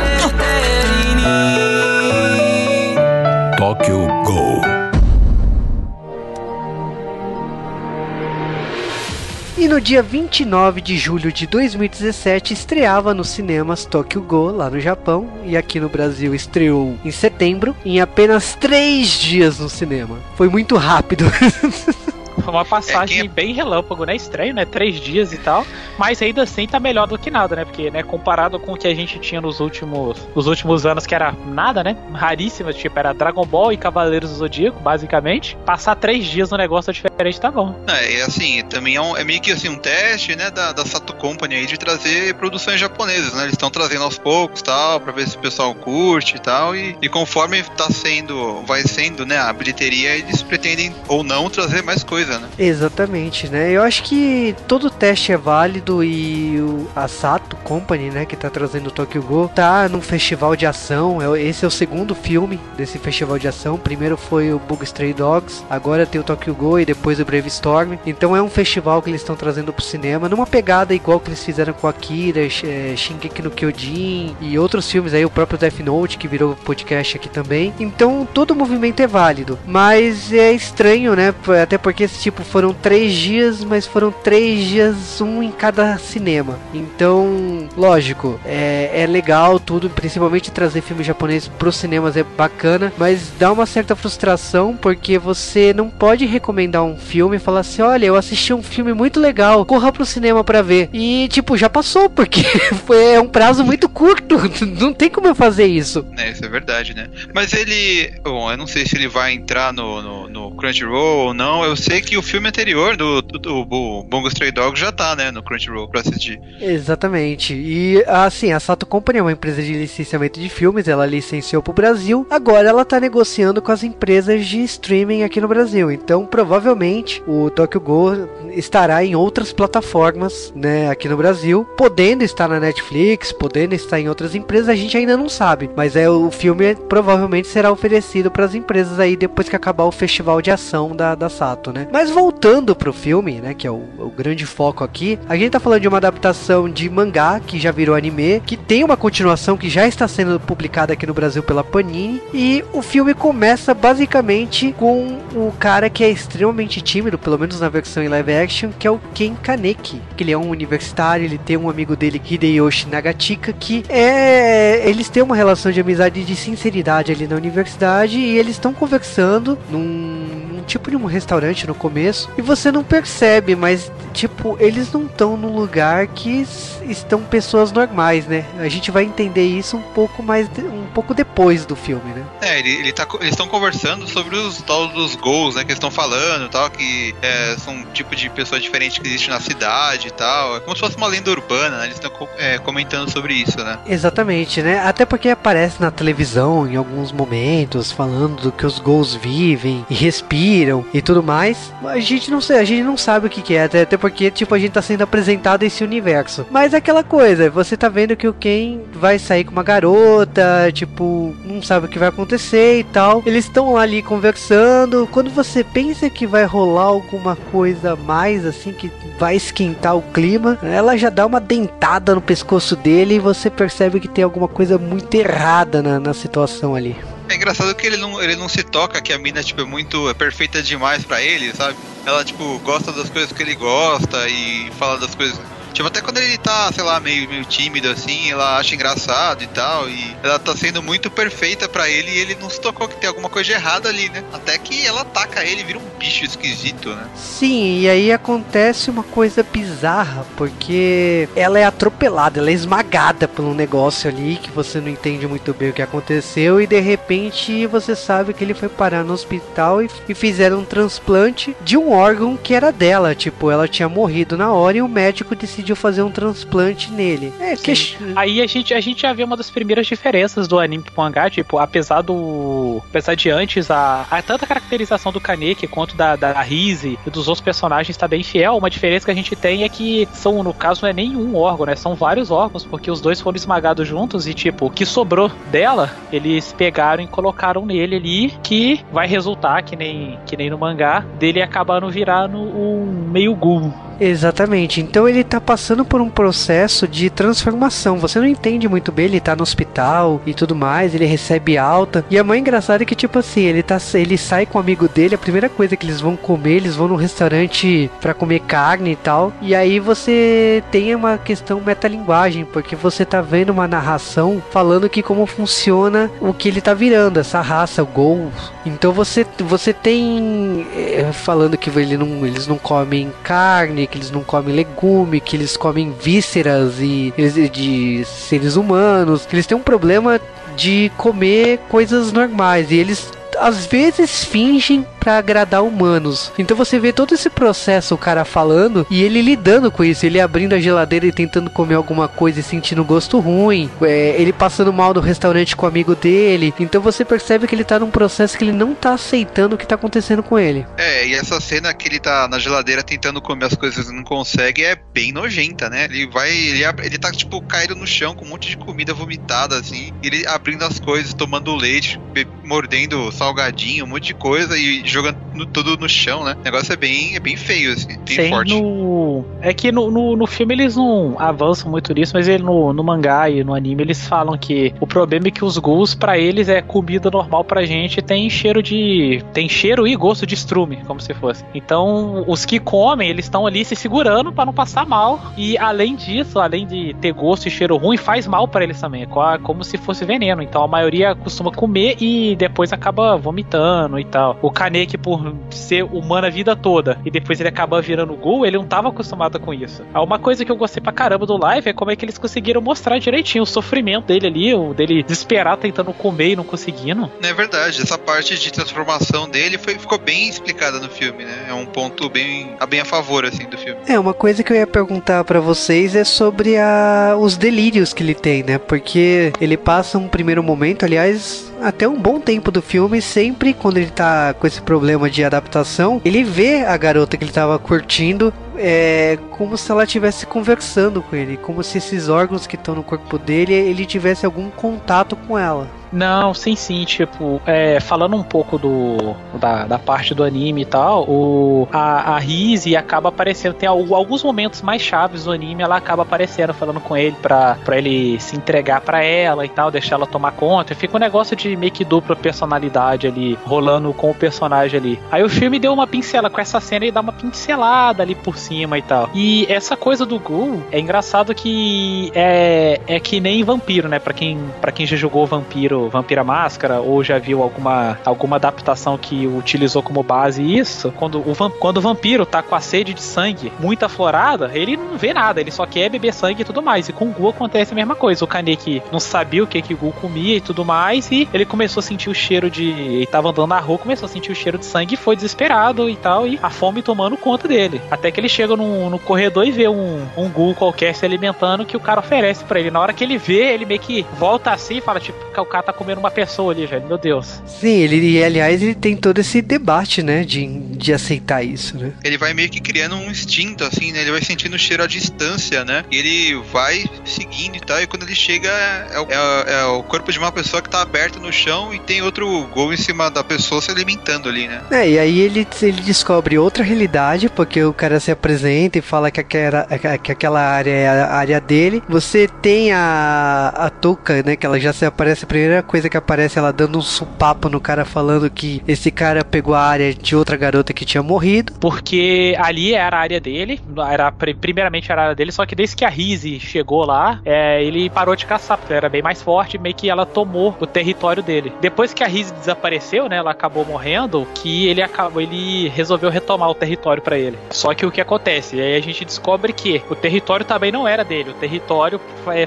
No 9.71 9.79
dia 9.79 10.03
29 10.03 10.81
de 10.81 10.97
julho 10.97 11.31
de 11.31 11.47
2017 11.47 12.53
estreava 12.53 13.13
nos 13.13 13.29
cinemas 13.29 13.85
Tokyo 13.85 14.21
Go, 14.21 14.51
lá 14.51 14.69
no 14.69 14.81
Japão, 14.81 15.29
e 15.45 15.55
aqui 15.55 15.79
no 15.79 15.87
Brasil 15.87 16.35
estreou 16.35 16.97
em 17.05 17.11
setembro, 17.11 17.73
em 17.85 18.01
apenas 18.01 18.53
três 18.55 19.07
dias 19.07 19.59
no 19.59 19.69
cinema. 19.69 20.17
Foi 20.35 20.49
muito 20.49 20.75
rápido. 20.75 21.23
Foi 22.41 22.53
uma 22.53 22.65
passagem 22.65 23.21
é, 23.21 23.27
bem 23.27 23.53
relâmpago, 23.53 24.05
né? 24.05 24.15
Estranho, 24.15 24.53
né? 24.53 24.65
Três 24.65 24.99
dias 24.99 25.33
e 25.33 25.37
tal. 25.37 25.65
Mas 25.97 26.21
ainda 26.21 26.43
assim 26.43 26.67
tá 26.67 26.79
melhor 26.79 27.07
do 27.07 27.17
que 27.17 27.29
nada, 27.29 27.55
né? 27.55 27.65
Porque, 27.65 27.91
né, 27.91 28.03
comparado 28.03 28.59
com 28.59 28.73
o 28.73 28.77
que 28.77 28.87
a 28.87 28.95
gente 28.95 29.19
tinha 29.19 29.41
nos 29.41 29.59
últimos, 29.59 30.17
nos 30.35 30.47
últimos 30.47 30.85
anos, 30.85 31.05
que 31.05 31.15
era 31.15 31.33
nada, 31.47 31.83
né? 31.83 31.95
Raríssimo, 32.13 32.73
tipo, 32.73 32.97
era 32.97 33.13
Dragon 33.13 33.45
Ball 33.45 33.73
e 33.73 33.77
Cavaleiros 33.77 34.29
do 34.29 34.35
Zodíaco, 34.35 34.79
basicamente. 34.79 35.57
Passar 35.65 35.95
três 35.95 36.25
dias 36.25 36.51
no 36.51 36.57
negócio 36.57 36.91
diferente 36.91 37.39
tá 37.39 37.51
bom. 37.51 37.75
É, 37.87 38.13
e 38.13 38.21
assim, 38.21 38.63
também 38.63 38.95
é, 38.95 39.01
um, 39.01 39.15
é, 39.15 39.23
meio 39.23 39.41
que 39.41 39.51
assim, 39.51 39.69
um 39.69 39.77
teste, 39.77 40.35
né, 40.35 40.49
da, 40.49 40.71
da 40.71 40.85
Sato 40.85 41.13
Company 41.13 41.55
aí 41.55 41.65
de 41.65 41.77
trazer 41.77 42.33
produções 42.35 42.79
japonesas, 42.79 43.33
né? 43.33 43.43
Eles 43.43 43.53
estão 43.53 43.69
trazendo 43.69 44.03
aos 44.03 44.17
poucos 44.17 44.61
tal, 44.61 44.99
pra 44.99 45.11
ver 45.11 45.27
se 45.27 45.35
o 45.35 45.39
pessoal 45.39 45.73
curte 45.75 46.35
e 46.35 46.39
tal. 46.39 46.75
E, 46.75 46.97
e 47.01 47.09
conforme 47.09 47.61
tá 47.63 47.89
sendo, 47.89 48.61
vai 48.65 48.81
sendo, 48.83 49.25
né, 49.25 49.37
a 49.37 49.51
bilheteria, 49.53 50.15
eles 50.15 50.41
pretendem 50.41 50.93
ou 51.07 51.23
não 51.23 51.49
trazer 51.49 51.83
mais 51.83 52.03
coisas 52.03 52.30
coisa, 52.31 52.39
né? 52.39 52.49
Exatamente, 52.57 53.49
né? 53.49 53.71
Eu 53.71 53.81
acho 53.81 54.03
que 54.03 54.55
todo 54.67 54.89
teste 54.89 55.31
é 55.31 55.37
válido 55.37 56.03
e 56.03 56.59
o, 56.59 56.87
a 56.95 57.07
Sato 57.07 57.55
Company, 57.57 58.09
né, 58.09 58.25
que 58.25 58.35
tá 58.35 58.49
trazendo 58.49 58.87
o 58.87 58.91
Tokyo 58.91 59.21
Go, 59.21 59.49
tá 59.53 59.89
num 59.89 60.01
festival 60.01 60.55
de 60.55 60.65
ação. 60.65 61.21
É 61.21 61.41
esse 61.41 61.65
é 61.65 61.67
o 61.67 61.71
segundo 61.71 62.13
filme 62.15 62.59
desse 62.77 62.97
festival 62.97 63.37
de 63.37 63.47
ação. 63.47 63.77
Primeiro 63.77 64.17
foi 64.17 64.53
o 64.53 64.59
Bug 64.59 64.83
Stray 64.83 65.13
Dogs, 65.13 65.63
agora 65.69 66.05
tem 66.05 66.21
o 66.21 66.23
Tokyo 66.23 66.53
Go 66.53 66.79
e 66.79 66.85
depois 66.85 67.19
o 67.19 67.25
Brave 67.25 67.47
Storm. 67.47 67.97
Então 68.05 68.35
é 68.35 68.41
um 68.41 68.49
festival 68.49 69.01
que 69.01 69.09
eles 69.09 69.21
estão 69.21 69.35
trazendo 69.35 69.73
pro 69.73 69.83
cinema, 69.83 70.29
numa 70.29 70.45
pegada 70.45 70.93
igual 70.93 71.19
que 71.19 71.29
eles 71.29 71.43
fizeram 71.43 71.73
com 71.73 71.87
Akira, 71.87 72.41
é, 72.41 72.95
Shingeki 72.95 73.41
no 73.41 73.51
Kyojin 73.51 74.35
e 74.41 74.57
outros 74.57 74.89
filmes 74.89 75.13
aí, 75.13 75.25
o 75.25 75.29
próprio 75.29 75.57
Death 75.57 75.79
Note 75.79 76.17
que 76.17 76.27
virou 76.27 76.55
podcast 76.55 77.17
aqui 77.17 77.29
também. 77.29 77.73
Então 77.79 78.27
todo 78.33 78.55
movimento 78.55 79.01
é 79.01 79.07
válido, 79.07 79.57
mas 79.65 80.31
é 80.31 80.51
estranho, 80.51 81.15
né? 81.15 81.33
Até 81.61 81.77
porque 81.77 82.07
tipo, 82.19 82.43
foram 82.43 82.73
três 82.73 83.13
dias, 83.13 83.63
mas 83.63 83.85
foram 83.85 84.11
três 84.11 84.67
dias, 84.67 85.21
um 85.21 85.41
em 85.43 85.51
cada 85.51 85.97
cinema. 85.97 86.59
Então, 86.73 87.69
lógico, 87.77 88.39
é, 88.45 88.89
é 88.93 89.07
legal 89.07 89.59
tudo, 89.59 89.89
principalmente 89.89 90.51
trazer 90.51 90.81
filmes 90.81 91.05
japoneses 91.05 91.47
pros 91.47 91.75
cinemas 91.75 92.17
é 92.17 92.23
bacana, 92.23 92.91
mas 92.97 93.31
dá 93.37 93.51
uma 93.51 93.65
certa 93.65 93.95
frustração 93.95 94.75
porque 94.75 95.17
você 95.17 95.73
não 95.73 95.89
pode 95.89 96.25
recomendar 96.25 96.83
um 96.83 96.97
filme 96.97 97.37
e 97.37 97.39
falar 97.39 97.61
assim: 97.61 97.81
olha, 97.81 98.05
eu 98.05 98.15
assisti 98.15 98.53
um 98.53 98.63
filme 98.63 98.93
muito 98.93 99.19
legal, 99.19 99.65
corra 99.65 99.91
pro 99.91 100.05
cinema 100.05 100.43
para 100.43 100.61
ver. 100.61 100.89
E, 100.93 101.27
tipo, 101.29 101.57
já 101.57 101.69
passou, 101.69 102.09
porque 102.11 102.43
foi 102.85 103.13
é 103.13 103.19
um 103.19 103.27
prazo 103.27 103.63
muito 103.63 103.89
curto, 103.89 104.37
não 104.79 104.93
tem 104.93 105.09
como 105.09 105.27
eu 105.27 105.35
fazer 105.35 105.65
isso. 105.65 106.05
É, 106.17 106.31
isso 106.31 106.43
é 106.43 106.49
verdade, 106.49 106.95
né? 106.95 107.09
Mas 107.33 107.53
ele, 107.53 108.13
bom, 108.23 108.51
eu 108.51 108.57
não 108.57 108.67
sei 108.67 108.85
se 108.85 108.95
ele 108.95 109.07
vai 109.07 109.33
entrar 109.33 109.73
no, 109.73 110.01
no, 110.01 110.29
no 110.29 110.51
Crunchyroll 110.51 111.27
ou 111.27 111.33
não, 111.33 111.63
eu 111.63 111.75
sei 111.75 112.00
que 112.01 112.17
o 112.17 112.21
filme 112.21 112.47
anterior 112.47 112.95
do, 112.95 113.21
do, 113.21 113.39
do, 113.39 113.65
do 113.65 114.03
Bongo 114.03 114.27
Stray 114.27 114.51
Dog 114.51 114.79
já 114.79 114.91
tá, 114.91 115.15
né, 115.15 115.31
no 115.31 115.43
Crunchyroll 115.43 115.87
pra 115.87 116.01
assistir. 116.01 116.39
Exatamente. 116.59 117.53
E 117.53 118.03
assim, 118.07 118.51
a 118.51 118.59
Sato 118.59 118.85
Company 118.85 119.19
é 119.19 119.21
uma 119.21 119.31
empresa 119.31 119.61
de 119.61 119.73
licenciamento 119.73 120.39
de 120.39 120.49
filmes, 120.49 120.87
ela 120.87 121.05
licenciou 121.05 121.61
pro 121.61 121.73
Brasil. 121.73 122.25
Agora 122.29 122.69
ela 122.69 122.85
tá 122.85 122.99
negociando 122.99 123.61
com 123.61 123.71
as 123.71 123.83
empresas 123.83 124.45
de 124.45 124.63
streaming 124.63 125.23
aqui 125.23 125.39
no 125.39 125.47
Brasil. 125.47 125.91
Então, 125.91 126.25
provavelmente, 126.25 127.21
o 127.27 127.49
Tokyo 127.49 127.79
Go 127.79 128.11
estará 128.53 129.03
em 129.03 129.15
outras 129.15 129.53
plataformas, 129.53 130.51
né, 130.55 130.89
aqui 130.89 131.07
no 131.07 131.17
Brasil, 131.17 131.65
podendo 131.77 132.23
estar 132.23 132.47
na 132.47 132.59
Netflix, 132.59 133.31
podendo 133.31 133.73
estar 133.73 133.99
em 133.99 134.09
outras 134.09 134.35
empresas, 134.35 134.69
a 134.69 134.75
gente 134.75 134.97
ainda 134.97 135.17
não 135.17 135.29
sabe, 135.29 135.69
mas 135.75 135.95
é 135.95 136.09
o 136.09 136.29
filme 136.31 136.75
provavelmente 136.75 137.47
será 137.47 137.71
oferecido 137.71 138.29
para 138.29 138.45
as 138.45 138.55
empresas 138.55 138.99
aí 138.99 139.15
depois 139.15 139.49
que 139.49 139.55
acabar 139.55 139.85
o 139.85 139.91
festival 139.91 140.41
de 140.41 140.51
ação 140.51 140.95
da, 140.95 141.15
da 141.15 141.29
Sato, 141.29 141.71
né? 141.71 141.87
Mas 141.91 142.09
voltando 142.09 142.75
pro 142.75 142.93
filme, 142.93 143.41
né, 143.41 143.53
que 143.53 143.67
é 143.67 143.71
o, 143.71 143.83
o, 143.97 144.13
grande 144.15 144.45
foco 144.45 144.83
aqui, 144.83 145.19
a 145.27 145.35
gente 145.35 145.51
tá 145.51 145.59
falando 145.59 145.81
de 145.81 145.87
uma 145.87 145.97
adaptação 145.97 146.69
de 146.69 146.89
mangá 146.89 147.39
que 147.39 147.59
já 147.59 147.71
virou 147.71 147.95
anime, 147.95 148.41
que 148.45 148.55
tem 148.55 148.83
uma 148.83 148.95
continuação 148.95 149.57
que 149.57 149.69
já 149.69 149.87
está 149.87 150.07
sendo 150.07 150.39
publicada 150.39 150.93
aqui 150.93 151.05
no 151.05 151.13
Brasil 151.13 151.43
pela 151.43 151.63
Panini, 151.63 152.21
e 152.33 152.63
o 152.71 152.81
filme 152.81 153.13
começa 153.13 153.73
basicamente 153.73 154.73
com 154.77 155.19
o 155.33 155.53
cara 155.59 155.89
que 155.89 156.03
é 156.03 156.09
extremamente 156.09 156.81
tímido, 156.81 157.17
pelo 157.17 157.37
menos 157.37 157.59
na 157.59 157.67
versão 157.67 158.01
em 158.01 158.07
live 158.07 158.33
action, 158.33 158.69
que 158.77 158.87
é 158.87 158.91
o 158.91 158.99
Ken 159.13 159.35
Kaneki, 159.35 160.01
que 160.15 160.23
ele 160.23 160.31
é 160.31 160.37
um 160.37 160.49
universitário, 160.49 161.25
ele 161.25 161.37
tem 161.37 161.57
um 161.57 161.69
amigo 161.69 161.95
dele, 161.95 162.21
Hideyoshi 162.23 162.87
Nagatika, 162.87 163.51
que 163.51 163.83
é 163.89 164.81
eles 164.85 165.09
têm 165.09 165.23
uma 165.23 165.35
relação 165.35 165.71
de 165.71 165.81
amizade 165.81 166.21
e 166.21 166.23
de 166.23 166.35
sinceridade 166.35 167.11
ali 167.11 167.27
na 167.27 167.35
universidade 167.35 168.17
e 168.17 168.37
eles 168.37 168.53
estão 168.53 168.73
conversando 168.73 169.57
num, 169.69 170.40
num 170.61 170.63
tipo 170.63 170.91
de 170.91 170.95
um 170.95 171.05
restaurante 171.05 171.65
no 171.65 171.73
começo 171.73 172.29
e 172.37 172.41
você 172.41 172.71
não 172.71 172.83
percebe, 172.83 173.55
mas 173.55 173.91
tipo, 174.13 174.55
eles 174.59 174.91
não 174.91 175.05
estão 175.05 175.35
no 175.35 175.51
lugar 175.51 176.07
que 176.07 176.45
estão 176.83 177.21
pessoas 177.23 177.71
normais, 177.71 178.27
né? 178.27 178.45
A 178.59 178.69
gente 178.69 178.91
vai 178.91 179.03
entender 179.03 179.45
isso 179.45 179.77
um 179.77 179.81
pouco 179.81 180.21
mais 180.21 180.47
um 180.59 180.87
pouco 180.93 181.13
depois 181.13 181.65
do 181.65 181.75
filme, 181.75 182.13
né? 182.13 182.23
É, 182.41 182.59
ele, 182.59 182.69
ele 182.69 182.91
tá, 182.91 183.07
eles 183.19 183.29
estão 183.29 183.47
conversando 183.47 184.07
sobre 184.07 184.35
os 184.35 184.61
tal 184.61 184.87
dos 184.89 185.15
gols, 185.15 185.55
né? 185.55 185.63
Que 185.63 185.69
eles 185.69 185.77
estão 185.77 185.91
falando, 185.91 186.49
tal, 186.49 186.69
que 186.69 187.15
é, 187.21 187.55
são 187.57 187.73
um 187.73 187.85
tipo 187.85 188.15
de 188.15 188.29
pessoa 188.29 188.59
diferente 188.59 188.99
que 188.99 189.07
existe 189.07 189.29
na 189.29 189.39
cidade 189.39 190.09
e 190.09 190.11
tal. 190.11 190.57
É 190.57 190.59
como 190.59 190.75
se 190.75 190.81
fosse 190.81 190.97
uma 190.97 191.07
lenda 191.07 191.31
urbana, 191.31 191.77
né? 191.77 191.85
Eles 191.85 191.95
estão 191.95 192.11
é, 192.37 192.57
comentando 192.59 193.09
sobre 193.09 193.33
isso, 193.33 193.57
né? 193.63 193.79
Exatamente, 193.87 194.61
né? 194.61 194.79
Até 194.79 195.05
porque 195.05 195.29
aparece 195.29 195.81
na 195.81 195.89
televisão 195.89 196.67
em 196.67 196.75
alguns 196.75 197.11
momentos 197.11 197.91
falando 197.91 198.41
do 198.41 198.51
que 198.51 198.65
os 198.65 198.79
gols 198.79 199.15
vivem 199.15 199.85
e 199.89 199.93
respiram 199.93 200.50
e 200.93 201.01
tudo 201.01 201.23
mais. 201.23 201.73
A 201.83 201.99
gente 201.99 202.29
não 202.29 202.41
sei, 202.41 202.57
a 202.57 202.63
gente 202.63 202.83
não 202.83 202.97
sabe 202.97 203.27
o 203.27 203.29
que, 203.29 203.41
que 203.41 203.55
é, 203.55 203.63
até, 203.63 203.81
até 203.83 203.97
porque 203.97 204.29
tipo 204.29 204.53
a 204.53 204.59
gente 204.59 204.71
tá 204.71 204.81
sendo 204.81 205.03
apresentado 205.03 205.63
esse 205.63 205.83
universo. 205.83 206.45
Mas 206.51 206.73
é 206.73 206.77
aquela 206.77 207.03
coisa, 207.03 207.49
você 207.49 207.77
tá 207.77 207.87
vendo 207.87 208.15
que 208.15 208.27
o 208.27 208.33
Ken 208.33 208.79
vai 208.93 209.17
sair 209.17 209.43
com 209.43 209.51
uma 209.51 209.63
garota, 209.63 210.69
tipo, 210.73 211.33
não 211.45 211.61
sabe 211.61 211.85
o 211.85 211.89
que 211.89 211.99
vai 211.99 212.09
acontecer 212.09 212.79
e 212.79 212.83
tal. 212.83 213.23
Eles 213.25 213.45
estão 213.45 213.77
ali 213.77 214.01
conversando. 214.01 215.07
Quando 215.11 215.29
você 215.29 215.63
pensa 215.63 216.09
que 216.09 216.27
vai 216.27 216.45
rolar 216.45 216.83
alguma 216.83 217.35
coisa 217.35 217.95
mais 217.95 218.45
assim 218.45 218.73
que 218.73 218.91
vai 219.17 219.35
esquentar 219.35 219.95
o 219.95 220.01
clima, 220.01 220.57
ela 220.63 220.97
já 220.97 221.09
dá 221.09 221.25
uma 221.25 221.39
dentada 221.39 222.15
no 222.15 222.21
pescoço 222.21 222.75
dele 222.75 223.15
e 223.15 223.19
você 223.19 223.49
percebe 223.49 223.99
que 223.99 224.07
tem 224.07 224.23
alguma 224.23 224.47
coisa 224.47 224.77
muito 224.77 225.13
errada 225.13 225.81
na, 225.81 225.99
na 225.99 226.13
situação 226.13 226.75
ali. 226.75 226.95
É 227.31 227.35
engraçado 227.35 227.73
que 227.73 227.87
ele 227.87 227.95
não, 227.95 228.21
ele 228.21 228.35
não 228.35 228.49
se 228.49 228.61
toca 228.61 229.01
que 229.01 229.13
a 229.13 229.17
mina 229.17 229.41
tipo, 229.41 229.61
é 229.61 229.63
muito 229.63 230.09
é 230.09 230.13
perfeita 230.13 230.61
demais 230.61 231.05
para 231.05 231.21
ele, 231.21 231.53
sabe? 231.55 231.77
Ela 232.05 232.25
tipo 232.25 232.59
gosta 232.59 232.91
das 232.91 233.09
coisas 233.09 233.31
que 233.31 233.41
ele 233.41 233.55
gosta 233.55 234.27
e 234.27 234.69
fala 234.71 234.97
das 234.97 235.15
coisas 235.15 235.39
Tipo, 235.73 235.87
até 235.87 236.01
quando 236.01 236.17
ele 236.17 236.37
tá, 236.37 236.71
sei 236.73 236.83
lá, 236.83 236.99
meio, 236.99 237.29
meio 237.29 237.45
tímido 237.45 237.89
assim, 237.89 238.31
ela 238.31 238.57
acha 238.57 238.75
engraçado 238.75 239.43
e 239.43 239.47
tal. 239.47 239.89
E 239.89 240.15
ela 240.23 240.39
tá 240.39 240.55
sendo 240.55 240.81
muito 240.81 241.09
perfeita 241.09 241.67
para 241.67 241.89
ele 241.89 242.11
e 242.11 242.17
ele 242.19 242.37
não 242.39 242.49
se 242.49 242.59
tocou 242.59 242.87
que 242.87 242.95
tem 242.95 243.07
alguma 243.07 243.29
coisa 243.29 243.51
errada 243.51 243.89
ali, 243.89 244.09
né? 244.09 244.23
Até 244.33 244.57
que 244.57 244.85
ela 244.85 245.01
ataca 245.01 245.43
ele 245.43 245.63
vira 245.63 245.79
um 245.79 245.99
bicho 245.99 246.25
esquisito, 246.25 246.89
né? 246.89 247.07
Sim, 247.15 247.81
e 247.81 247.89
aí 247.89 248.11
acontece 248.11 248.89
uma 248.89 249.03
coisa 249.03 249.43
bizarra, 249.43 250.25
porque 250.35 251.27
ela 251.35 251.59
é 251.59 251.63
atropelada, 251.63 252.39
ela 252.39 252.49
é 252.49 252.53
esmagada 252.53 253.27
por 253.27 253.43
um 253.43 253.53
negócio 253.53 254.09
ali 254.09 254.37
que 254.37 254.51
você 254.51 254.79
não 254.79 254.89
entende 254.89 255.27
muito 255.27 255.53
bem 255.53 255.69
o 255.69 255.73
que 255.73 255.81
aconteceu 255.81 256.61
e 256.61 256.67
de 256.67 256.79
repente 256.79 257.65
você 257.67 257.95
sabe 257.95 258.33
que 258.33 258.43
ele 258.43 258.53
foi 258.53 258.69
parar 258.69 259.03
no 259.03 259.13
hospital 259.13 259.81
e, 259.81 259.89
e 260.07 260.13
fizeram 260.13 260.59
um 260.59 260.65
transplante 260.65 261.55
de 261.61 261.77
um 261.77 261.91
órgão 261.91 262.37
que 262.37 262.53
era 262.53 262.71
dela. 262.71 263.15
Tipo, 263.15 263.51
ela 263.51 263.67
tinha 263.67 263.89
morrido 263.89 264.37
na 264.37 264.51
hora 264.51 264.77
e 264.77 264.81
o 264.81 264.87
médico 264.87 265.35
decidiu 265.35 265.60
decidiu 265.61 265.75
fazer 265.75 266.01
um 266.01 266.11
transplante 266.11 266.91
nele. 266.91 267.33
É, 267.39 267.55
que... 267.55 267.73
Aí 268.15 268.41
a 268.41 268.47
gente, 268.47 268.73
a 268.73 268.81
gente 268.81 269.01
já 269.03 269.13
vê 269.13 269.23
uma 269.23 269.37
das 269.37 269.49
primeiras 269.49 269.87
diferenças 269.87 270.47
do 270.47 270.59
anime 270.59 270.83
pro 270.83 270.93
mangá, 270.97 271.29
tipo, 271.29 271.57
apesar 271.57 272.01
do. 272.01 272.81
Apesar 272.89 273.15
de 273.15 273.29
antes, 273.29 273.69
a, 273.69 274.05
a 274.09 274.21
tanta 274.21 274.45
caracterização 274.45 275.11
do 275.11 275.21
Kaneki 275.21 275.67
quanto 275.67 275.95
da, 275.95 276.15
da 276.15 276.41
Rise 276.41 276.97
e 277.05 277.09
dos 277.09 277.27
outros 277.27 277.43
personagens 277.43 277.95
tá 277.95 278.07
bem 278.07 278.23
fiel, 278.23 278.57
uma 278.57 278.69
diferença 278.69 279.05
que 279.05 279.11
a 279.11 279.15
gente 279.15 279.35
tem 279.35 279.63
é 279.63 279.69
que 279.69 280.07
são, 280.13 280.43
no 280.43 280.53
caso, 280.53 280.81
não 280.81 280.89
é 280.89 280.93
nenhum 280.93 281.35
órgão, 281.35 281.65
né? 281.65 281.75
São 281.75 281.95
vários 281.95 282.31
órgãos, 282.31 282.65
porque 282.65 282.89
os 282.89 282.99
dois 282.99 283.21
foram 283.21 283.35
esmagados 283.35 283.87
juntos 283.87 284.27
e, 284.27 284.33
tipo, 284.33 284.65
o 284.65 284.69
que 284.69 284.85
sobrou 284.85 285.31
dela, 285.51 285.95
eles 286.11 286.53
pegaram 286.53 287.03
e 287.03 287.07
colocaram 287.07 287.65
nele 287.65 287.95
ali, 287.95 288.33
que 288.43 288.83
vai 288.91 289.07
resultar, 289.07 289.61
que 289.63 289.75
nem, 289.75 290.19
que 290.25 290.35
nem 290.35 290.49
no 290.49 290.57
mangá, 290.57 291.05
dele 291.19 291.41
acabando 291.41 291.89
virando 291.89 292.37
um 292.37 293.09
meio 293.11 293.35
ghoul. 293.35 293.90
Exatamente. 294.01 294.81
Então 294.81 295.07
ele 295.07 295.23
tá 295.23 295.39
passando 295.39 295.85
por 295.85 296.01
um 296.01 296.09
processo 296.09 296.87
de 296.87 297.07
transformação. 297.11 297.99
Você 297.99 298.17
não 298.17 298.25
entende 298.25 298.67
muito 298.67 298.91
bem, 298.91 299.05
ele 299.05 299.19
tá 299.19 299.35
no 299.35 299.43
hospital 299.43 300.19
e 300.25 300.33
tudo 300.33 300.55
mais, 300.55 300.95
ele 300.95 301.05
recebe 301.05 301.55
alta. 301.55 302.03
E 302.09 302.17
a 302.17 302.23
mãe 302.23 302.39
engraçada 302.39 302.81
é 302.81 302.85
que, 302.85 302.95
tipo 302.95 303.19
assim, 303.19 303.41
ele 303.41 303.61
tá 303.61 303.77
ele 303.93 304.17
sai 304.17 304.47
com 304.47 304.57
um 304.57 304.61
amigo 304.61 304.87
dele, 304.87 305.13
a 305.13 305.19
primeira 305.19 305.47
coisa 305.47 305.77
que 305.77 305.85
eles 305.85 306.01
vão 306.01 306.15
comer, 306.15 306.55
eles 306.55 306.75
vão 306.75 306.87
num 306.87 306.95
restaurante 306.95 307.91
para 308.01 308.15
comer 308.15 308.39
carne 308.39 308.93
e 308.93 308.95
tal. 308.95 309.31
E 309.39 309.53
aí 309.53 309.79
você 309.79 310.63
tem 310.71 310.95
uma 310.95 311.19
questão 311.19 311.61
metalinguagem, 311.61 312.43
porque 312.43 312.75
você 312.75 313.05
tá 313.05 313.21
vendo 313.21 313.51
uma 313.51 313.67
narração 313.67 314.41
falando 314.49 314.89
que 314.89 315.03
como 315.03 315.27
funciona 315.27 316.09
o 316.19 316.33
que 316.33 316.47
ele 316.47 316.61
tá 316.61 316.73
virando, 316.73 317.19
essa 317.19 317.39
raça, 317.39 317.83
o 317.83 317.85
Gol. 317.85 318.31
Então 318.65 318.91
você, 318.91 319.25
você 319.39 319.73
tem 319.73 320.65
é, 320.75 321.11
falando 321.13 321.55
que 321.55 321.69
ele 321.69 321.97
não, 321.97 322.25
eles 322.25 322.47
não 322.47 322.57
comem 322.57 323.13
carne, 323.23 323.90
que 323.91 323.97
eles 323.97 324.09
não 324.09 324.23
comem 324.23 324.55
legume, 324.55 325.19
que 325.19 325.35
eles 325.35 325.57
comem 325.57 325.91
vísceras 325.91 326.79
e 326.79 327.13
de 327.51 328.05
seres 328.05 328.55
humanos, 328.55 329.25
que 329.25 329.35
eles 329.35 329.45
têm 329.45 329.57
um 329.57 329.61
problema 329.61 330.19
de 330.55 330.91
comer 330.97 331.59
coisas 331.69 332.11
normais. 332.11 332.71
E 332.71 332.75
eles 332.75 333.11
às 333.41 333.65
vezes 333.65 334.23
fingem 334.23 334.85
para 334.99 335.17
agradar 335.17 335.63
humanos. 335.63 336.31
Então 336.37 336.55
você 336.55 336.79
vê 336.79 336.93
todo 336.93 337.15
esse 337.15 337.29
processo, 337.29 337.95
o 337.95 337.97
cara 337.97 338.23
falando 338.23 338.85
e 338.89 339.01
ele 339.01 339.21
lidando 339.21 339.71
com 339.71 339.83
isso, 339.83 340.05
ele 340.05 340.21
abrindo 340.21 340.53
a 340.53 340.59
geladeira 340.59 341.07
e 341.07 341.11
tentando 341.11 341.49
comer 341.49 341.73
alguma 341.73 342.07
coisa 342.07 342.39
e 342.39 342.43
sentindo 342.43 342.83
gosto 342.83 343.19
ruim, 343.19 343.69
é, 343.81 344.15
ele 344.19 344.31
passando 344.31 344.71
mal 344.71 344.93
no 344.93 345.01
restaurante 345.01 345.55
com 345.55 345.65
o 345.65 345.69
amigo 345.69 345.95
dele. 345.95 346.53
Então 346.59 346.79
você 346.79 347.03
percebe 347.03 347.47
que 347.47 347.55
ele 347.55 347.63
tá 347.63 347.79
num 347.79 347.89
processo 347.89 348.37
que 348.37 348.43
ele 348.43 348.51
não 348.51 348.75
tá 348.75 348.93
aceitando 348.93 349.55
o 349.55 349.57
que 349.57 349.65
tá 349.65 349.73
acontecendo 349.73 350.21
com 350.21 350.37
ele. 350.37 350.65
É, 350.77 351.07
e 351.07 351.15
essa 351.15 351.41
cena 351.41 351.73
que 351.73 351.87
ele 351.87 351.99
tá 351.99 352.27
na 352.27 352.37
geladeira 352.37 352.83
tentando 352.83 353.19
comer 353.19 353.45
as 353.45 353.55
coisas 353.55 353.89
e 353.89 353.93
não 353.93 354.03
consegue 354.03 354.63
é 354.63 354.75
bem 354.93 355.11
nojenta, 355.11 355.67
né? 355.67 355.85
Ele 355.85 356.07
vai, 356.11 356.29
ele, 356.29 356.63
ele 356.83 356.97
tá 356.99 357.11
tipo 357.11 357.41
caído 357.41 357.75
no 357.75 357.87
chão 357.87 358.13
com 358.13 358.23
um 358.23 358.29
monte 358.29 358.49
de 358.49 358.57
comida 358.57 358.93
vomitada 358.93 359.57
assim, 359.57 359.91
ele 360.03 360.27
abrindo 360.27 360.63
as 360.63 360.79
coisas, 360.79 361.13
tomando 361.13 361.55
leite, 361.55 361.99
mordendo 362.43 363.11
salgadinho, 363.31 363.85
um 363.85 363.87
monte 363.87 364.07
de 364.07 364.13
coisa 364.13 364.57
e 364.57 364.85
jogando 364.85 365.17
no, 365.33 365.45
tudo 365.45 365.77
no 365.77 365.87
chão, 365.87 366.23
né? 366.23 366.35
O 366.39 366.43
negócio 366.43 366.73
é 366.73 366.75
bem, 366.75 367.15
é 367.15 367.19
bem 367.19 367.35
feio, 367.35 367.73
assim, 367.73 367.97
Tem 367.99 368.29
forte. 368.29 368.53
No... 368.53 369.25
É 369.41 369.53
que 369.53 369.71
no, 369.71 369.89
no, 369.89 370.15
no, 370.15 370.27
filme 370.27 370.53
eles 370.53 370.75
não 370.75 371.15
avançam 371.17 371.71
muito 371.71 371.93
nisso, 371.93 372.13
mas 372.13 372.27
ele, 372.27 372.43
no, 372.43 372.73
no 372.73 372.83
mangá 372.83 373.29
e 373.29 373.43
no 373.43 373.53
anime 373.53 373.83
eles 373.83 374.07
falam 374.07 374.37
que 374.37 374.73
o 374.79 374.87
problema 374.87 375.27
é 375.27 375.31
que 375.31 375.43
os 375.43 375.57
ghouls, 375.57 375.95
para 375.95 376.17
eles, 376.17 376.49
é 376.49 376.61
comida 376.61 377.09
normal 377.09 377.43
pra 377.43 377.63
gente 377.63 378.01
tem 378.01 378.29
cheiro 378.29 378.61
de. 378.61 379.23
tem 379.33 379.47
cheiro 379.47 379.87
e 379.87 379.95
gosto 379.95 380.25
de 380.25 380.33
estrume, 380.33 380.77
como 380.85 380.99
se 380.99 381.13
fosse. 381.13 381.43
Então, 381.53 382.23
os 382.27 382.45
que 382.45 382.59
comem, 382.59 383.09
eles 383.09 383.25
estão 383.25 383.47
ali 383.47 383.63
se 383.63 383.75
segurando 383.75 384.31
para 384.31 384.45
não 384.45 384.53
passar 384.53 384.85
mal. 384.85 385.19
E 385.37 385.57
além 385.57 385.95
disso, 385.95 386.39
além 386.39 386.67
de 386.67 386.95
ter 386.99 387.13
gosto 387.13 387.47
e 387.47 387.51
cheiro 387.51 387.77
ruim, 387.77 387.97
faz 387.97 388.27
mal 388.27 388.47
para 388.47 388.63
eles 388.63 388.79
também. 388.79 389.03
É 389.03 389.37
como 389.41 389.63
se 389.63 389.77
fosse 389.77 390.03
veneno. 390.03 390.41
Então 390.41 390.63
a 390.63 390.67
maioria 390.67 391.15
costuma 391.15 391.51
comer 391.51 391.95
e 391.99 392.35
depois 392.35 392.73
acaba 392.73 393.10
vomitando 393.17 393.99
e 393.99 394.05
tal. 394.05 394.37
O 394.41 394.51
Kane 394.51 394.85
que 394.85 394.97
por 394.97 395.33
ser 395.49 395.83
humano 395.83 396.27
a 396.27 396.29
vida 396.29 396.55
toda 396.55 396.99
e 397.05 397.11
depois 397.11 397.39
ele 397.39 397.49
acaba 397.49 397.81
virando 397.81 398.15
gol, 398.15 398.45
ele 398.45 398.57
não 398.57 398.65
tava 398.65 398.89
acostumado 398.89 399.39
com 399.39 399.53
isso. 399.53 399.83
Uma 399.93 400.19
coisa 400.19 400.45
que 400.45 400.51
eu 400.51 400.55
gostei 400.55 400.81
pra 400.81 400.91
caramba 400.91 401.25
do 401.25 401.37
live 401.37 401.69
é 401.69 401.73
como 401.73 401.91
é 401.91 401.95
que 401.95 402.05
eles 402.05 402.17
conseguiram 402.17 402.61
mostrar 402.61 402.99
direitinho 402.99 403.43
o 403.43 403.47
sofrimento 403.47 404.07
dele 404.07 404.27
ali, 404.27 404.53
o 404.53 404.73
dele 404.73 405.03
desesperar 405.03 405.57
tentando 405.57 405.93
comer 405.93 406.31
e 406.31 406.35
não 406.35 406.43
conseguindo. 406.43 407.11
É 407.23 407.33
verdade, 407.33 407.81
essa 407.81 407.97
parte 407.97 408.37
de 408.37 408.51
transformação 408.51 409.29
dele 409.29 409.57
foi, 409.57 409.77
ficou 409.77 409.97
bem 409.97 410.29
explicada 410.29 410.79
no 410.79 410.89
filme, 410.89 411.23
né? 411.23 411.45
É 411.49 411.53
um 411.53 411.65
ponto 411.65 412.09
bem 412.09 412.55
a, 412.59 412.65
bem 412.65 412.79
a 412.79 412.85
favor, 412.85 413.25
assim, 413.25 413.45
do 413.45 413.57
filme. 413.57 413.79
É, 413.87 413.99
uma 413.99 414.13
coisa 414.13 414.43
que 414.43 414.51
eu 414.51 414.57
ia 414.57 414.67
perguntar 414.67 415.23
para 415.23 415.39
vocês 415.39 415.95
é 415.95 416.03
sobre 416.03 416.57
a, 416.57 417.15
os 417.19 417.37
delírios 417.37 417.93
que 417.93 418.03
ele 418.03 418.15
tem, 418.15 418.43
né? 418.43 418.57
Porque 418.57 419.31
ele 419.39 419.57
passa 419.57 419.97
um 419.97 420.07
primeiro 420.07 420.43
momento, 420.43 420.85
aliás, 420.85 421.51
até 421.61 421.87
um 421.87 421.99
bom 421.99 422.19
tempo 422.19 422.51
do 422.51 422.61
filme, 422.61 423.00
sempre 423.01 423.53
quando 423.53 423.77
ele 423.77 423.89
tá 423.89 424.33
com 424.33 424.47
esse 424.47 424.61
problema 424.61 425.09
de 425.09 425.23
adaptação, 425.23 426.01
ele 426.05 426.23
vê 426.23 426.63
a 426.63 426.75
garota 426.77 427.17
que 427.17 427.23
ele 427.23 427.31
tava 427.31 427.57
curtindo 427.59 428.33
é 428.61 429.17
como 429.31 429.57
se 429.57 429.71
ela 429.71 429.83
estivesse 429.83 430.25
conversando 430.27 431.01
com 431.01 431.15
ele, 431.15 431.35
como 431.35 431.63
se 431.63 431.79
esses 431.79 432.07
órgãos 432.07 432.45
que 432.45 432.55
estão 432.55 432.75
no 432.75 432.83
corpo 432.83 433.17
dele, 433.17 433.53
ele 433.53 433.85
tivesse 433.85 434.25
algum 434.25 434.49
contato 434.51 435.15
com 435.15 435.37
ela. 435.37 435.67
Não, 435.91 436.33
sim, 436.33 436.55
sim, 436.55 436.85
tipo, 436.85 437.41
é, 437.45 437.81
falando 437.81 438.15
um 438.15 438.23
pouco 438.23 438.57
do 438.57 439.13
da, 439.37 439.65
da 439.65 439.77
parte 439.77 440.15
do 440.15 440.23
anime 440.23 440.61
e 440.61 440.65
tal, 440.65 441.03
o, 441.03 441.67
a, 441.69 442.15
a 442.15 442.17
Rise 442.17 442.77
acaba 442.77 443.09
aparecendo, 443.09 443.55
tem 443.55 443.67
alguns 443.67 444.23
momentos 444.23 444.61
mais 444.61 444.81
chaves 444.81 445.25
do 445.25 445.33
anime, 445.33 445.63
ela 445.63 445.75
acaba 445.75 446.03
aparecendo, 446.03 446.53
falando 446.53 446.79
com 446.79 446.95
ele 446.95 447.15
pra, 447.21 447.57
pra 447.65 447.77
ele 447.77 448.17
se 448.21 448.37
entregar 448.37 448.79
para 448.79 449.03
ela 449.03 449.45
e 449.45 449.49
tal, 449.49 449.69
deixar 449.69 449.95
ela 449.95 450.07
tomar 450.07 450.31
conta, 450.31 450.73
fica 450.73 450.95
um 450.95 450.99
negócio 450.99 451.35
de 451.35 451.57
meio 451.57 451.73
que 451.73 451.83
dupla 451.83 452.15
personalidade 452.15 453.05
ali, 453.05 453.37
rolando 453.43 453.93
com 453.93 454.11
o 454.11 454.15
personagem 454.15 454.79
ali. 454.79 454.99
Aí 455.11 455.23
o 455.23 455.29
filme 455.29 455.59
deu 455.59 455.73
uma 455.73 455.87
pincela, 455.87 456.29
com 456.29 456.39
essa 456.39 456.61
cena 456.61 456.85
ele 456.85 456.91
dá 456.93 457.01
uma 457.01 457.11
pincelada 457.11 458.01
ali 458.01 458.15
por 458.15 458.37
cima 458.37 458.50
e 458.51 458.81
tal. 458.81 459.09
E 459.13 459.45
essa 459.49 459.77
coisa 459.77 460.05
do 460.05 460.19
Ghoul, 460.19 460.63
é 460.71 460.79
engraçado 460.79 461.33
que 461.33 462.11
é, 462.13 462.79
é 462.87 462.99
que 462.99 463.19
nem 463.19 463.43
vampiro, 463.43 463.87
né, 463.87 463.99
pra 463.99 464.13
quem, 464.13 464.39
pra 464.59 464.71
quem 464.71 464.85
já 464.85 464.97
jogou 464.97 465.25
vampiro 465.25 465.89
Vampira 465.89 466.23
Máscara, 466.23 466.79
ou 466.79 467.03
já 467.03 467.17
viu 467.17 467.41
alguma, 467.41 467.97
alguma 468.05 468.35
adaptação 468.35 468.97
que 468.97 469.27
utilizou 469.27 469.81
como 469.81 470.03
base 470.03 470.41
isso, 470.41 470.91
quando 470.91 471.19
o, 471.19 471.35
quando 471.59 471.77
o 471.77 471.81
vampiro 471.81 472.25
tá 472.25 472.41
com 472.41 472.55
a 472.55 472.59
sede 472.59 472.93
de 472.93 473.01
sangue 473.01 473.51
muito 473.59 473.83
aflorada, 473.83 474.51
ele 474.53 474.77
não 474.77 474.97
vê 474.97 475.13
nada, 475.13 475.39
ele 475.39 475.51
só 475.51 475.65
quer 475.65 475.89
beber 475.89 476.13
sangue 476.13 476.41
e 476.41 476.45
tudo 476.45 476.61
mais. 476.61 476.89
E 476.89 476.93
com 476.93 477.05
o 477.09 477.11
Gu 477.11 477.29
acontece 477.29 477.73
a 477.73 477.75
mesma 477.75 477.95
coisa. 477.95 478.23
O 478.23 478.27
Kaneki 478.27 478.81
não 478.91 478.99
sabia 478.99 479.43
o 479.43 479.47
que, 479.47 479.61
que 479.61 479.73
o 479.73 479.77
Gu 479.77 479.91
comia 479.93 480.37
e 480.37 480.41
tudo 480.41 480.65
mais, 480.65 481.11
e 481.11 481.27
ele 481.33 481.45
começou 481.45 481.79
a 481.79 481.83
sentir 481.83 482.09
o 482.09 482.15
cheiro 482.15 482.49
de. 482.49 482.69
Ele 482.69 483.05
tava 483.05 483.29
andando 483.29 483.47
na 483.47 483.59
rua, 483.59 483.77
começou 483.77 484.05
a 484.05 484.09
sentir 484.09 484.31
o 484.31 484.35
cheiro 484.35 484.57
de 484.57 484.65
sangue 484.65 484.95
e 484.95 484.97
foi 484.97 485.15
desesperado 485.15 485.89
e 485.89 485.95
tal, 485.95 486.27
e 486.27 486.39
a 486.41 486.49
fome 486.49 486.81
tomando 486.81 487.17
conta 487.17 487.47
dele. 487.47 487.81
Até 487.89 488.11
que 488.11 488.19
ele 488.19 488.29
chega 488.31 488.55
no, 488.55 488.89
no 488.89 488.99
corredor 488.99 489.45
e 489.45 489.51
vê 489.51 489.67
um, 489.67 490.05
um 490.17 490.29
Gu 490.29 490.55
qualquer 490.55 490.95
se 490.95 491.05
alimentando 491.05 491.65
que 491.65 491.77
o 491.77 491.79
cara 491.79 491.99
oferece 491.99 492.43
para 492.43 492.59
ele. 492.59 492.71
Na 492.71 492.79
hora 492.79 492.93
que 492.93 493.03
ele 493.03 493.17
vê, 493.17 493.53
ele 493.53 493.65
meio 493.65 493.79
que 493.79 494.05
volta 494.17 494.51
assim 494.51 494.77
e 494.77 494.81
fala, 494.81 494.99
tipo, 494.99 495.19
que 495.31 495.39
o 495.39 495.45
cara 495.45 495.63
tá 495.63 495.73
comendo 495.73 495.99
uma 495.99 496.11
pessoa 496.11 496.53
ali, 496.53 496.65
velho. 496.65 496.87
Meu 496.87 496.97
Deus. 496.97 497.41
Sim, 497.45 497.79
ele, 497.79 498.11
e 498.11 498.23
aliás, 498.23 498.61
ele 498.61 498.75
tem 498.75 498.95
todo 498.95 499.19
esse 499.19 499.41
debate, 499.41 500.01
né, 500.01 500.23
de, 500.23 500.47
de 500.47 500.93
aceitar 500.93 501.43
isso, 501.43 501.77
né? 501.77 501.93
Ele 502.03 502.17
vai 502.17 502.33
meio 502.33 502.49
que 502.49 502.59
criando 502.59 502.95
um 502.95 503.09
instinto, 503.09 503.63
assim, 503.63 503.91
né? 503.91 504.01
Ele 504.01 504.11
vai 504.11 504.21
sentindo 504.21 504.55
o 504.55 504.59
cheiro 504.59 504.83
à 504.83 504.87
distância, 504.87 505.65
né? 505.65 505.83
E 505.91 505.97
ele 505.97 506.41
vai 506.51 506.85
seguindo 507.05 507.57
e 507.57 507.59
tal, 507.59 507.81
e 507.81 507.87
quando 507.87 508.03
ele 508.03 508.15
chega, 508.15 508.49
é, 508.49 508.97
é, 509.09 509.61
é 509.61 509.65
o 509.65 509.83
corpo 509.83 510.11
de 510.11 510.19
uma 510.19 510.31
pessoa 510.31 510.61
que 510.61 510.69
tá 510.69 510.81
aberto 510.81 511.19
no 511.19 511.31
chão 511.31 511.73
e 511.73 511.79
tem 511.79 512.01
outro 512.01 512.47
gol 512.47 512.73
em 512.73 512.77
cima 512.77 513.09
da 513.09 513.23
pessoa 513.23 513.61
se 513.61 513.71
alimentando 513.71 514.29
ali, 514.29 514.47
né? 514.47 514.61
É, 514.71 514.89
e 514.89 514.99
aí 514.99 515.19
ele, 515.19 515.47
ele 515.61 515.81
descobre 515.81 516.37
outra 516.37 516.63
realidade, 516.63 517.29
porque 517.29 517.63
o 517.63 517.73
cara 517.73 517.99
se 517.99 518.11
apresenta 518.21 518.77
e 518.77 518.81
fala 518.81 519.09
que 519.09 519.19
aquela, 519.19 519.65
que 519.97 520.11
aquela 520.11 520.39
área 520.39 520.71
é 520.71 520.87
a 520.87 521.13
área 521.13 521.41
dele. 521.41 521.81
Você 521.89 522.27
tem 522.27 522.71
a, 522.71 523.51
a 523.55 523.69
Tuca, 523.69 524.21
né? 524.23 524.35
Que 524.35 524.45
ela 524.45 524.59
já 524.59 524.71
se 524.71 524.85
aparece, 524.85 525.25
a 525.25 525.27
primeira 525.27 525.63
coisa 525.63 525.89
que 525.89 525.97
aparece 525.97 526.37
ela 526.37 526.53
dando 526.53 526.77
um 526.77 526.81
supapo 526.81 527.49
no 527.49 527.59
cara 527.59 527.83
falando 527.83 528.29
que 528.29 528.61
esse 528.67 528.91
cara 528.91 529.25
pegou 529.25 529.55
a 529.55 529.61
área 529.61 529.93
de 529.93 530.15
outra 530.15 530.37
garota 530.37 530.71
que 530.71 530.85
tinha 530.85 531.01
morrido. 531.01 531.53
Porque 531.59 532.35
ali 532.37 532.73
era 532.73 532.97
a 532.97 532.99
área 532.99 533.19
dele, 533.19 533.59
era 533.89 534.11
primeiramente 534.11 534.91
era 534.91 535.01
a 535.01 535.03
área 535.05 535.15
dele, 535.15 535.31
só 535.31 535.45
que 535.45 535.55
desde 535.55 535.75
que 535.75 535.85
a 535.85 535.89
Rizzy 535.89 536.39
chegou 536.39 536.85
lá, 536.85 537.19
é, 537.25 537.63
ele 537.63 537.89
parou 537.89 538.15
de 538.15 538.25
caçar, 538.25 538.57
porque 538.57 538.73
era 538.73 538.87
bem 538.87 539.01
mais 539.01 539.21
forte, 539.21 539.57
meio 539.57 539.73
que 539.73 539.89
ela 539.89 540.05
tomou 540.05 540.55
o 540.59 540.67
território 540.67 541.23
dele. 541.23 541.51
Depois 541.59 541.93
que 541.93 542.03
a 542.03 542.07
Rizzy 542.07 542.33
desapareceu, 542.33 543.09
né, 543.09 543.17
ela 543.17 543.31
acabou 543.31 543.65
morrendo, 543.65 544.27
que 544.35 544.67
ele 544.67 544.81
acabou, 544.81 545.21
ele 545.21 545.69
resolveu 545.69 546.09
retomar 546.09 546.49
o 546.49 546.53
território 546.53 547.01
para 547.01 547.17
ele. 547.17 547.37
Só 547.49 547.73
que 547.73 547.85
o 547.85 547.91
que 547.91 548.01
acontece? 548.11 548.59
Aí 548.59 548.75
a 548.75 548.81
gente 548.81 549.05
descobre 549.05 549.53
que 549.53 549.81
o 549.89 549.95
território 549.95 550.45
também 550.45 550.71
não 550.71 550.87
era 550.87 551.03
dele, 551.03 551.31
o 551.31 551.33
território 551.33 551.99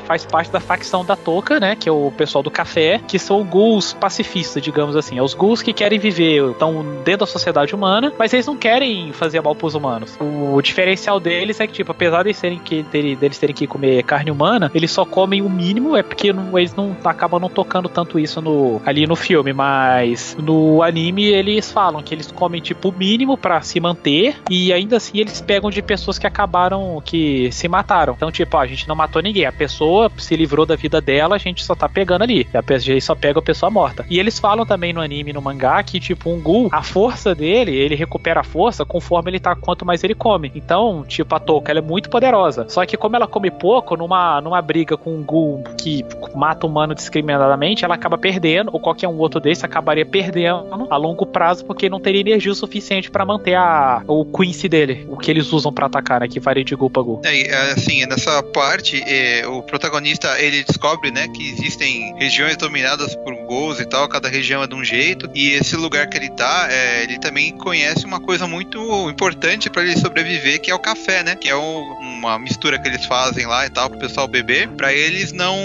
faz 0.04 0.26
parte 0.26 0.50
da 0.50 0.60
facção 0.60 1.04
da 1.04 1.16
Toca, 1.16 1.58
né, 1.58 1.74
que 1.74 1.88
é 1.88 1.92
o 1.92 2.12
pessoal 2.14 2.42
do 2.42 2.50
café, 2.50 3.00
que 3.06 3.18
são 3.18 3.42
ghouls 3.44 3.94
pacifistas, 3.94 4.62
digamos 4.62 4.94
assim. 4.96 5.18
É 5.18 5.22
os 5.22 5.34
ghouls 5.34 5.62
que 5.62 5.72
querem 5.72 5.98
viver, 5.98 6.50
estão 6.50 6.84
dentro 7.04 7.20
da 7.20 7.26
sociedade 7.26 7.74
humana, 7.74 8.12
mas 8.18 8.32
eles 8.32 8.46
não 8.46 8.56
querem 8.56 9.12
fazer 9.12 9.40
mal 9.40 9.54
pros 9.54 9.74
humanos. 9.74 10.16
O, 10.20 10.60
diferencial 10.60 11.18
deles 11.18 11.60
é 11.60 11.66
que, 11.66 11.72
tipo, 11.72 11.90
apesar 11.92 12.24
de 12.24 12.34
serem 12.34 12.58
que, 12.58 12.82
deles 12.82 13.38
terem 13.38 13.54
que 13.54 13.66
comer 13.66 14.02
carne 14.02 14.30
humana, 14.30 14.70
eles 14.74 14.90
só 14.90 15.04
comem 15.04 15.42
o 15.42 15.48
mínimo, 15.48 15.96
é 15.96 16.02
porque 16.02 16.32
não, 16.32 16.58
eles 16.58 16.74
não 16.74 16.96
acabam 17.04 17.40
não 17.40 17.48
tocando 17.48 17.88
tanto 17.88 18.18
isso 18.18 18.40
no, 18.40 18.80
ali 18.84 19.06
no 19.06 19.16
filme, 19.16 19.52
mas 19.52 20.36
no 20.40 20.82
anime 20.82 21.24
eles 21.24 21.70
falam 21.70 22.02
que 22.02 22.14
eles 22.14 22.30
comem, 22.30 22.60
tipo, 22.60 22.88
o 22.88 22.92
mínimo 22.92 23.36
para 23.36 23.60
se 23.62 23.80
manter, 23.80 24.36
e 24.50 24.72
ainda 24.72 24.96
assim 24.96 25.18
eles 25.18 25.40
pegam 25.54 25.70
de 25.70 25.80
pessoas 25.80 26.18
que 26.18 26.26
acabaram, 26.26 27.00
que 27.04 27.48
se 27.52 27.68
mataram. 27.68 28.14
Então, 28.16 28.32
tipo, 28.32 28.56
ó, 28.56 28.60
a 28.60 28.66
gente 28.66 28.88
não 28.88 28.96
matou 28.96 29.22
ninguém, 29.22 29.46
a 29.46 29.52
pessoa 29.52 30.10
se 30.18 30.34
livrou 30.34 30.66
da 30.66 30.74
vida 30.74 31.00
dela, 31.00 31.36
a 31.36 31.38
gente 31.38 31.62
só 31.62 31.76
tá 31.76 31.88
pegando 31.88 32.22
ali. 32.22 32.48
A 32.52 32.78
gente 32.78 33.00
só 33.04 33.14
pega 33.14 33.38
a 33.38 33.42
pessoa 33.42 33.70
morta. 33.70 34.04
E 34.10 34.18
eles 34.18 34.40
falam 34.40 34.66
também 34.66 34.92
no 34.92 35.00
anime 35.00 35.32
no 35.32 35.40
mangá 35.40 35.80
que, 35.84 36.00
tipo, 36.00 36.28
um 36.28 36.40
Ghoul, 36.40 36.70
a 36.72 36.82
força 36.82 37.36
dele, 37.36 37.72
ele 37.72 37.94
recupera 37.94 38.40
a 38.40 38.44
força 38.44 38.84
conforme 38.84 39.30
ele 39.30 39.38
tá, 39.38 39.54
quanto 39.54 39.86
mais 39.86 40.02
ele 40.02 40.14
come. 40.14 40.50
Então, 40.56 41.04
tipo, 41.06 41.32
a 41.32 41.38
Touka, 41.38 41.70
ela 41.70 41.78
é 41.78 41.82
muito 41.82 42.10
poderosa. 42.10 42.66
Só 42.68 42.84
que 42.84 42.96
como 42.96 43.14
ela 43.14 43.28
come 43.28 43.48
pouco, 43.48 43.96
numa, 43.96 44.40
numa 44.40 44.60
briga 44.60 44.96
com 44.96 45.14
um 45.14 45.22
Ghoul 45.22 45.62
que 45.78 46.04
mata 46.34 46.66
humano 46.66 46.96
discriminadamente, 46.96 47.84
ela 47.84 47.94
acaba 47.94 48.18
perdendo, 48.18 48.70
ou 48.72 48.80
qualquer 48.80 49.06
um 49.06 49.18
outro 49.18 49.38
desse 49.38 49.64
acabaria 49.64 50.04
perdendo 50.04 50.88
a 50.90 50.96
longo 50.96 51.24
prazo, 51.24 51.64
porque 51.64 51.88
não 51.88 52.00
teria 52.00 52.22
energia 52.22 52.50
o 52.50 52.56
suficiente 52.56 53.08
para 53.08 53.24
manter 53.24 53.54
a, 53.54 54.02
o 54.08 54.24
Quincy 54.24 54.68
dele, 54.68 55.06
o 55.08 55.16
que 55.16 55.43
eles 55.44 55.52
usam 55.52 55.72
para 55.72 55.86
atacar, 55.86 56.20
né, 56.20 56.28
que 56.28 56.40
varia 56.40 56.64
de 56.64 56.74
Ghoul 56.74 56.90
pra 56.90 57.02
Ghoul. 57.02 57.20
É, 57.24 57.72
assim, 57.72 58.04
nessa 58.06 58.42
parte, 58.42 59.02
é, 59.06 59.46
o 59.46 59.62
protagonista, 59.62 60.40
ele 60.40 60.64
descobre, 60.64 61.10
né, 61.10 61.28
que 61.28 61.50
existem 61.50 62.14
regiões 62.16 62.56
dominadas 62.56 63.14
por 63.16 63.34
Ghouls 63.34 63.78
e 63.78 63.84
tal, 63.84 64.08
cada 64.08 64.28
região 64.28 64.62
é 64.62 64.66
de 64.66 64.74
um 64.74 64.84
jeito, 64.84 65.30
e 65.34 65.50
esse 65.50 65.76
lugar 65.76 66.08
que 66.08 66.16
ele 66.16 66.30
tá, 66.30 66.68
é, 66.70 67.02
ele 67.02 67.18
também 67.18 67.52
conhece 67.56 68.04
uma 68.04 68.20
coisa 68.20 68.46
muito 68.46 68.78
importante 69.10 69.68
para 69.68 69.82
ele 69.82 69.96
sobreviver, 69.96 70.60
que 70.60 70.70
é 70.70 70.74
o 70.74 70.78
café, 70.78 71.22
né? 71.22 71.36
Que 71.36 71.48
é 71.48 71.56
um, 71.56 71.80
uma 72.00 72.38
mistura 72.38 72.78
que 72.78 72.88
eles 72.88 73.04
fazem 73.04 73.46
lá 73.46 73.66
e 73.66 73.70
tal 73.70 73.90
pro 73.90 73.98
pessoal 73.98 74.26
beber, 74.26 74.68
para 74.68 74.92
eles 74.92 75.32
não 75.32 75.56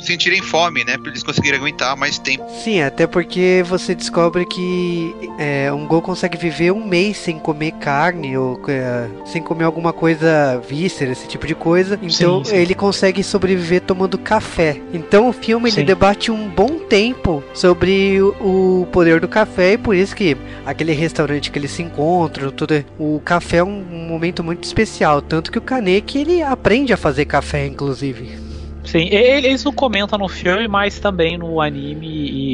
sentirem 0.00 0.42
fome, 0.42 0.84
né? 0.84 0.96
Pra 0.98 1.10
eles 1.10 1.22
conseguirem 1.22 1.58
aguentar 1.58 1.96
mais 1.96 2.18
tempo. 2.18 2.44
Sim, 2.62 2.82
até 2.82 3.06
porque 3.06 3.64
você 3.66 3.94
descobre 3.94 4.44
que 4.46 5.14
é, 5.38 5.72
um 5.72 5.86
gol 5.86 6.02
consegue 6.02 6.36
viver 6.36 6.72
um 6.72 6.86
mês 6.86 7.16
sem 7.16 7.38
comer 7.38 7.72
carne 7.72 8.36
ou 8.36 8.60
é, 8.68 8.97
sem 9.24 9.42
comer 9.42 9.64
alguma 9.64 9.92
coisa 9.92 10.60
víscera, 10.68 11.12
esse 11.12 11.26
tipo 11.26 11.46
de 11.46 11.54
coisa. 11.54 11.98
Então 12.02 12.44
sim, 12.44 12.50
sim. 12.50 12.56
ele 12.56 12.74
consegue 12.74 13.22
sobreviver 13.22 13.80
tomando 13.82 14.18
café. 14.18 14.80
Então 14.92 15.28
o 15.28 15.32
filme 15.32 15.70
ele 15.70 15.84
debate 15.84 16.30
um 16.30 16.48
bom 16.48 16.78
tempo 16.78 17.42
sobre 17.52 18.20
o, 18.20 18.82
o 18.82 18.86
poder 18.86 19.20
do 19.20 19.28
café 19.28 19.72
e 19.72 19.78
por 19.78 19.94
isso 19.94 20.14
que 20.14 20.36
aquele 20.64 20.92
restaurante 20.92 21.50
que 21.50 21.58
eles 21.58 21.70
se 21.70 21.82
encontram, 21.82 22.50
tudo, 22.50 22.84
o 22.98 23.20
café 23.24 23.58
é 23.58 23.64
um, 23.64 23.84
um 23.92 24.08
momento 24.08 24.42
muito 24.42 24.64
especial, 24.64 25.20
tanto 25.20 25.50
que 25.50 25.58
o 25.58 25.62
Kaneki 25.62 26.18
ele 26.18 26.42
aprende 26.42 26.92
a 26.92 26.96
fazer 26.96 27.24
café 27.24 27.66
inclusive. 27.66 28.47
Sim, 28.88 29.06
eles 29.10 29.62
não 29.62 29.70
comentam 29.70 30.18
no 30.18 30.28
filme, 30.28 30.66
mas 30.66 30.98
também 30.98 31.36
no 31.36 31.60
anime 31.60 32.08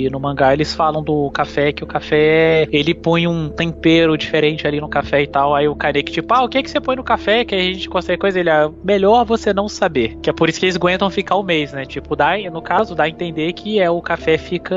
e 0.04 0.10
no 0.10 0.18
mangá 0.18 0.52
eles 0.52 0.74
falam 0.74 1.00
do 1.00 1.30
café, 1.30 1.70
que 1.70 1.84
o 1.84 1.86
café 1.86 2.66
ele 2.72 2.92
põe 2.92 3.28
um 3.28 3.48
tempero 3.48 4.18
diferente 4.18 4.66
ali 4.66 4.80
no 4.80 4.88
café 4.88 5.22
e 5.22 5.28
tal. 5.28 5.54
Aí 5.54 5.68
o 5.68 5.76
Karek, 5.76 6.10
tipo, 6.10 6.34
ah, 6.34 6.42
o 6.42 6.48
que 6.48 6.58
é 6.58 6.62
que 6.64 6.68
você 6.68 6.80
põe 6.80 6.96
no 6.96 7.04
café 7.04 7.44
que 7.44 7.54
a 7.54 7.58
gente 7.60 7.88
consegue 7.88 8.18
coisa? 8.18 8.40
Ele, 8.40 8.50
ah, 8.50 8.68
melhor 8.82 9.24
você 9.24 9.54
não 9.54 9.68
saber. 9.68 10.16
Que 10.16 10.28
é 10.28 10.32
por 10.32 10.48
isso 10.48 10.58
que 10.58 10.66
eles 10.66 10.74
aguentam 10.74 11.08
ficar 11.08 11.36
o 11.36 11.40
um 11.40 11.44
mês, 11.44 11.72
né? 11.72 11.84
Tipo, 11.84 12.16
dá, 12.16 12.36
no 12.50 12.60
caso, 12.60 12.96
dá 12.96 13.04
a 13.04 13.08
entender 13.08 13.52
que 13.52 13.78
é 13.78 13.88
o 13.88 14.02
café 14.02 14.36
fica. 14.36 14.74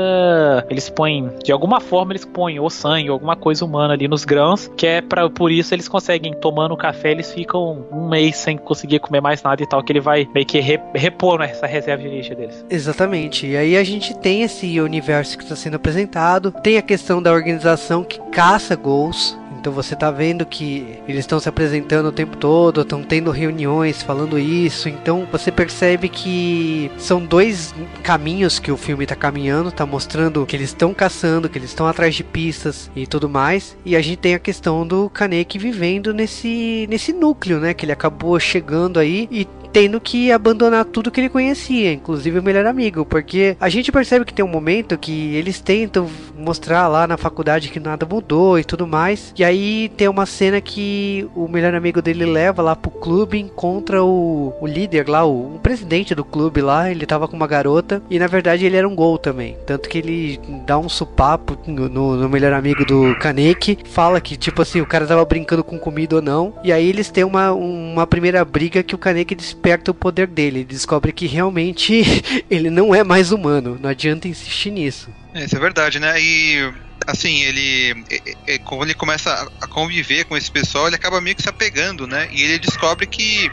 Eles 0.70 0.88
põem, 0.88 1.28
de 1.42 1.50
alguma 1.50 1.80
forma, 1.80 2.12
eles 2.12 2.24
põem 2.24 2.60
ou 2.60 2.70
sangue, 2.70 3.08
alguma 3.08 3.34
coisa 3.34 3.64
humana 3.64 3.94
ali 3.94 4.06
nos 4.06 4.24
grãos, 4.24 4.70
que 4.76 4.86
é 4.86 5.00
para 5.00 5.28
por 5.28 5.50
isso 5.50 5.74
eles 5.74 5.88
conseguem, 5.88 6.34
tomando 6.34 6.72
o 6.72 6.76
café, 6.76 7.10
eles 7.10 7.32
ficam 7.32 7.84
um 7.90 8.08
mês 8.08 8.36
sem 8.36 8.56
conseguir 8.56 9.00
comer 9.00 9.20
mais 9.20 9.42
nada 9.42 9.60
e 9.60 9.66
tal, 9.66 9.82
que 9.82 9.90
ele 9.90 10.00
vai 10.00 10.28
meio 10.32 10.46
que 10.46 10.60
repor, 10.60 11.40
né? 11.40 11.47
Essa 11.50 11.66
reserva 11.66 12.02
de 12.02 12.08
lixo 12.08 12.34
deles. 12.34 12.64
Exatamente. 12.70 13.46
E 13.46 13.56
aí 13.56 13.76
a 13.76 13.84
gente 13.84 14.16
tem 14.16 14.42
esse 14.42 14.80
universo 14.80 15.36
que 15.36 15.44
está 15.44 15.56
sendo 15.56 15.76
apresentado, 15.76 16.52
tem 16.52 16.76
a 16.76 16.82
questão 16.82 17.22
da 17.22 17.32
organização 17.32 18.04
que 18.04 18.20
caça 18.30 18.76
gols. 18.76 19.36
Então 19.58 19.72
você 19.72 19.96
tá 19.96 20.10
vendo 20.10 20.46
que 20.46 21.00
eles 21.08 21.20
estão 21.20 21.40
se 21.40 21.48
apresentando 21.48 22.06
o 22.06 22.12
tempo 22.12 22.36
todo, 22.36 22.82
estão 22.82 23.02
tendo 23.02 23.30
reuniões 23.30 24.02
falando 24.02 24.38
isso. 24.38 24.88
Então 24.88 25.26
você 25.30 25.50
percebe 25.50 26.08
que 26.08 26.90
são 26.96 27.24
dois 27.24 27.74
caminhos 28.02 28.58
que 28.58 28.70
o 28.70 28.76
filme 28.76 29.04
tá 29.04 29.16
caminhando, 29.16 29.72
tá 29.72 29.84
mostrando 29.84 30.46
que 30.46 30.54
eles 30.54 30.70
estão 30.70 30.94
caçando, 30.94 31.48
que 31.48 31.58
eles 31.58 31.70
estão 31.70 31.86
atrás 31.86 32.14
de 32.14 32.22
pistas 32.22 32.90
e 32.94 33.06
tudo 33.06 33.28
mais. 33.28 33.76
E 33.84 33.96
a 33.96 34.00
gente 34.00 34.18
tem 34.18 34.34
a 34.34 34.38
questão 34.38 34.86
do 34.86 35.10
Kaneki 35.10 35.58
vivendo 35.58 36.14
nesse 36.14 36.86
nesse 36.88 37.12
núcleo, 37.12 37.58
né, 37.58 37.74
que 37.74 37.84
ele 37.84 37.92
acabou 37.92 38.38
chegando 38.38 39.00
aí 39.00 39.28
e 39.30 39.46
tendo 39.78 40.00
que 40.00 40.32
abandonar 40.32 40.84
tudo 40.84 41.08
que 41.08 41.20
ele 41.20 41.28
conhecia, 41.28 41.92
inclusive 41.92 42.40
o 42.40 42.42
melhor 42.42 42.66
amigo, 42.66 43.06
porque 43.06 43.56
a 43.60 43.68
gente 43.68 43.92
percebe 43.92 44.24
que 44.24 44.34
tem 44.34 44.44
um 44.44 44.48
momento 44.48 44.98
que 44.98 45.36
eles 45.36 45.60
tentam 45.60 46.10
mostrar 46.36 46.88
lá 46.88 47.06
na 47.06 47.16
faculdade 47.16 47.68
que 47.68 47.78
nada 47.78 48.04
mudou 48.04 48.58
e 48.58 48.64
tudo 48.64 48.88
mais, 48.88 49.32
e 49.38 49.44
aí 49.44 49.88
tem 49.96 50.08
uma 50.08 50.26
cena 50.26 50.60
que 50.60 51.28
o 51.32 51.46
melhor 51.46 51.76
amigo 51.76 52.02
dele 52.02 52.26
leva 52.26 52.60
lá 52.60 52.74
pro 52.74 52.90
clube, 52.90 53.38
encontra 53.38 54.02
o, 54.02 54.52
o 54.60 54.66
líder 54.66 55.08
lá, 55.08 55.24
o, 55.24 55.54
o 55.54 55.60
presidente 55.60 56.12
do 56.12 56.24
clube 56.24 56.60
lá, 56.60 56.90
ele 56.90 57.06
tava 57.06 57.28
com 57.28 57.36
uma 57.36 57.46
garota, 57.46 58.02
e 58.10 58.18
na 58.18 58.26
verdade 58.26 58.66
ele 58.66 58.76
era 58.76 58.88
um 58.88 58.96
gol 58.96 59.16
também, 59.16 59.56
tanto 59.64 59.88
que 59.88 59.98
ele 59.98 60.40
dá 60.66 60.76
um 60.76 60.88
supapo 60.88 61.56
no, 61.68 62.16
no, 62.16 62.28
melhor 62.28 62.52
amigo 62.52 62.84
do 62.84 63.16
Kaneki, 63.20 63.78
fala 63.84 64.20
que 64.20 64.36
tipo 64.36 64.60
assim, 64.60 64.80
o 64.80 64.86
cara 64.86 65.06
tava 65.06 65.24
brincando 65.24 65.62
com 65.62 65.78
comida 65.78 66.16
ou 66.16 66.22
não, 66.22 66.52
e 66.64 66.72
aí 66.72 66.88
eles 66.88 67.12
têm 67.12 67.22
uma, 67.22 67.52
uma 67.52 68.08
primeira 68.08 68.44
briga 68.44 68.82
que 68.82 68.96
o 68.96 68.98
Kaneki 68.98 69.36
desperta 69.36 69.67
o 69.90 69.94
poder 69.94 70.26
dele. 70.26 70.60
Ele 70.60 70.64
descobre 70.64 71.12
que 71.12 71.26
realmente 71.26 72.02
ele 72.50 72.70
não 72.70 72.94
é 72.94 73.02
mais 73.04 73.32
humano. 73.32 73.78
Não 73.80 73.90
adianta 73.90 74.28
insistir 74.28 74.70
nisso. 74.70 75.10
É, 75.34 75.44
isso 75.44 75.56
é 75.56 75.60
verdade, 75.60 75.98
né? 75.98 76.20
E 76.20 76.72
assim, 77.06 77.42
ele. 77.42 78.04
É, 78.10 78.54
é, 78.54 78.58
quando 78.58 78.84
ele 78.84 78.94
começa 78.94 79.50
a 79.60 79.66
conviver 79.66 80.24
com 80.24 80.36
esse 80.36 80.50
pessoal, 80.50 80.86
ele 80.86 80.96
acaba 80.96 81.20
meio 81.20 81.36
que 81.36 81.42
se 81.42 81.48
apegando, 81.48 82.06
né? 82.06 82.28
E 82.32 82.42
ele 82.42 82.58
descobre 82.58 83.06
que 83.06 83.50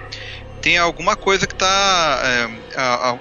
tem 0.62 0.78
alguma 0.78 1.16
coisa 1.16 1.46
que 1.46 1.56
tá. 1.56 2.50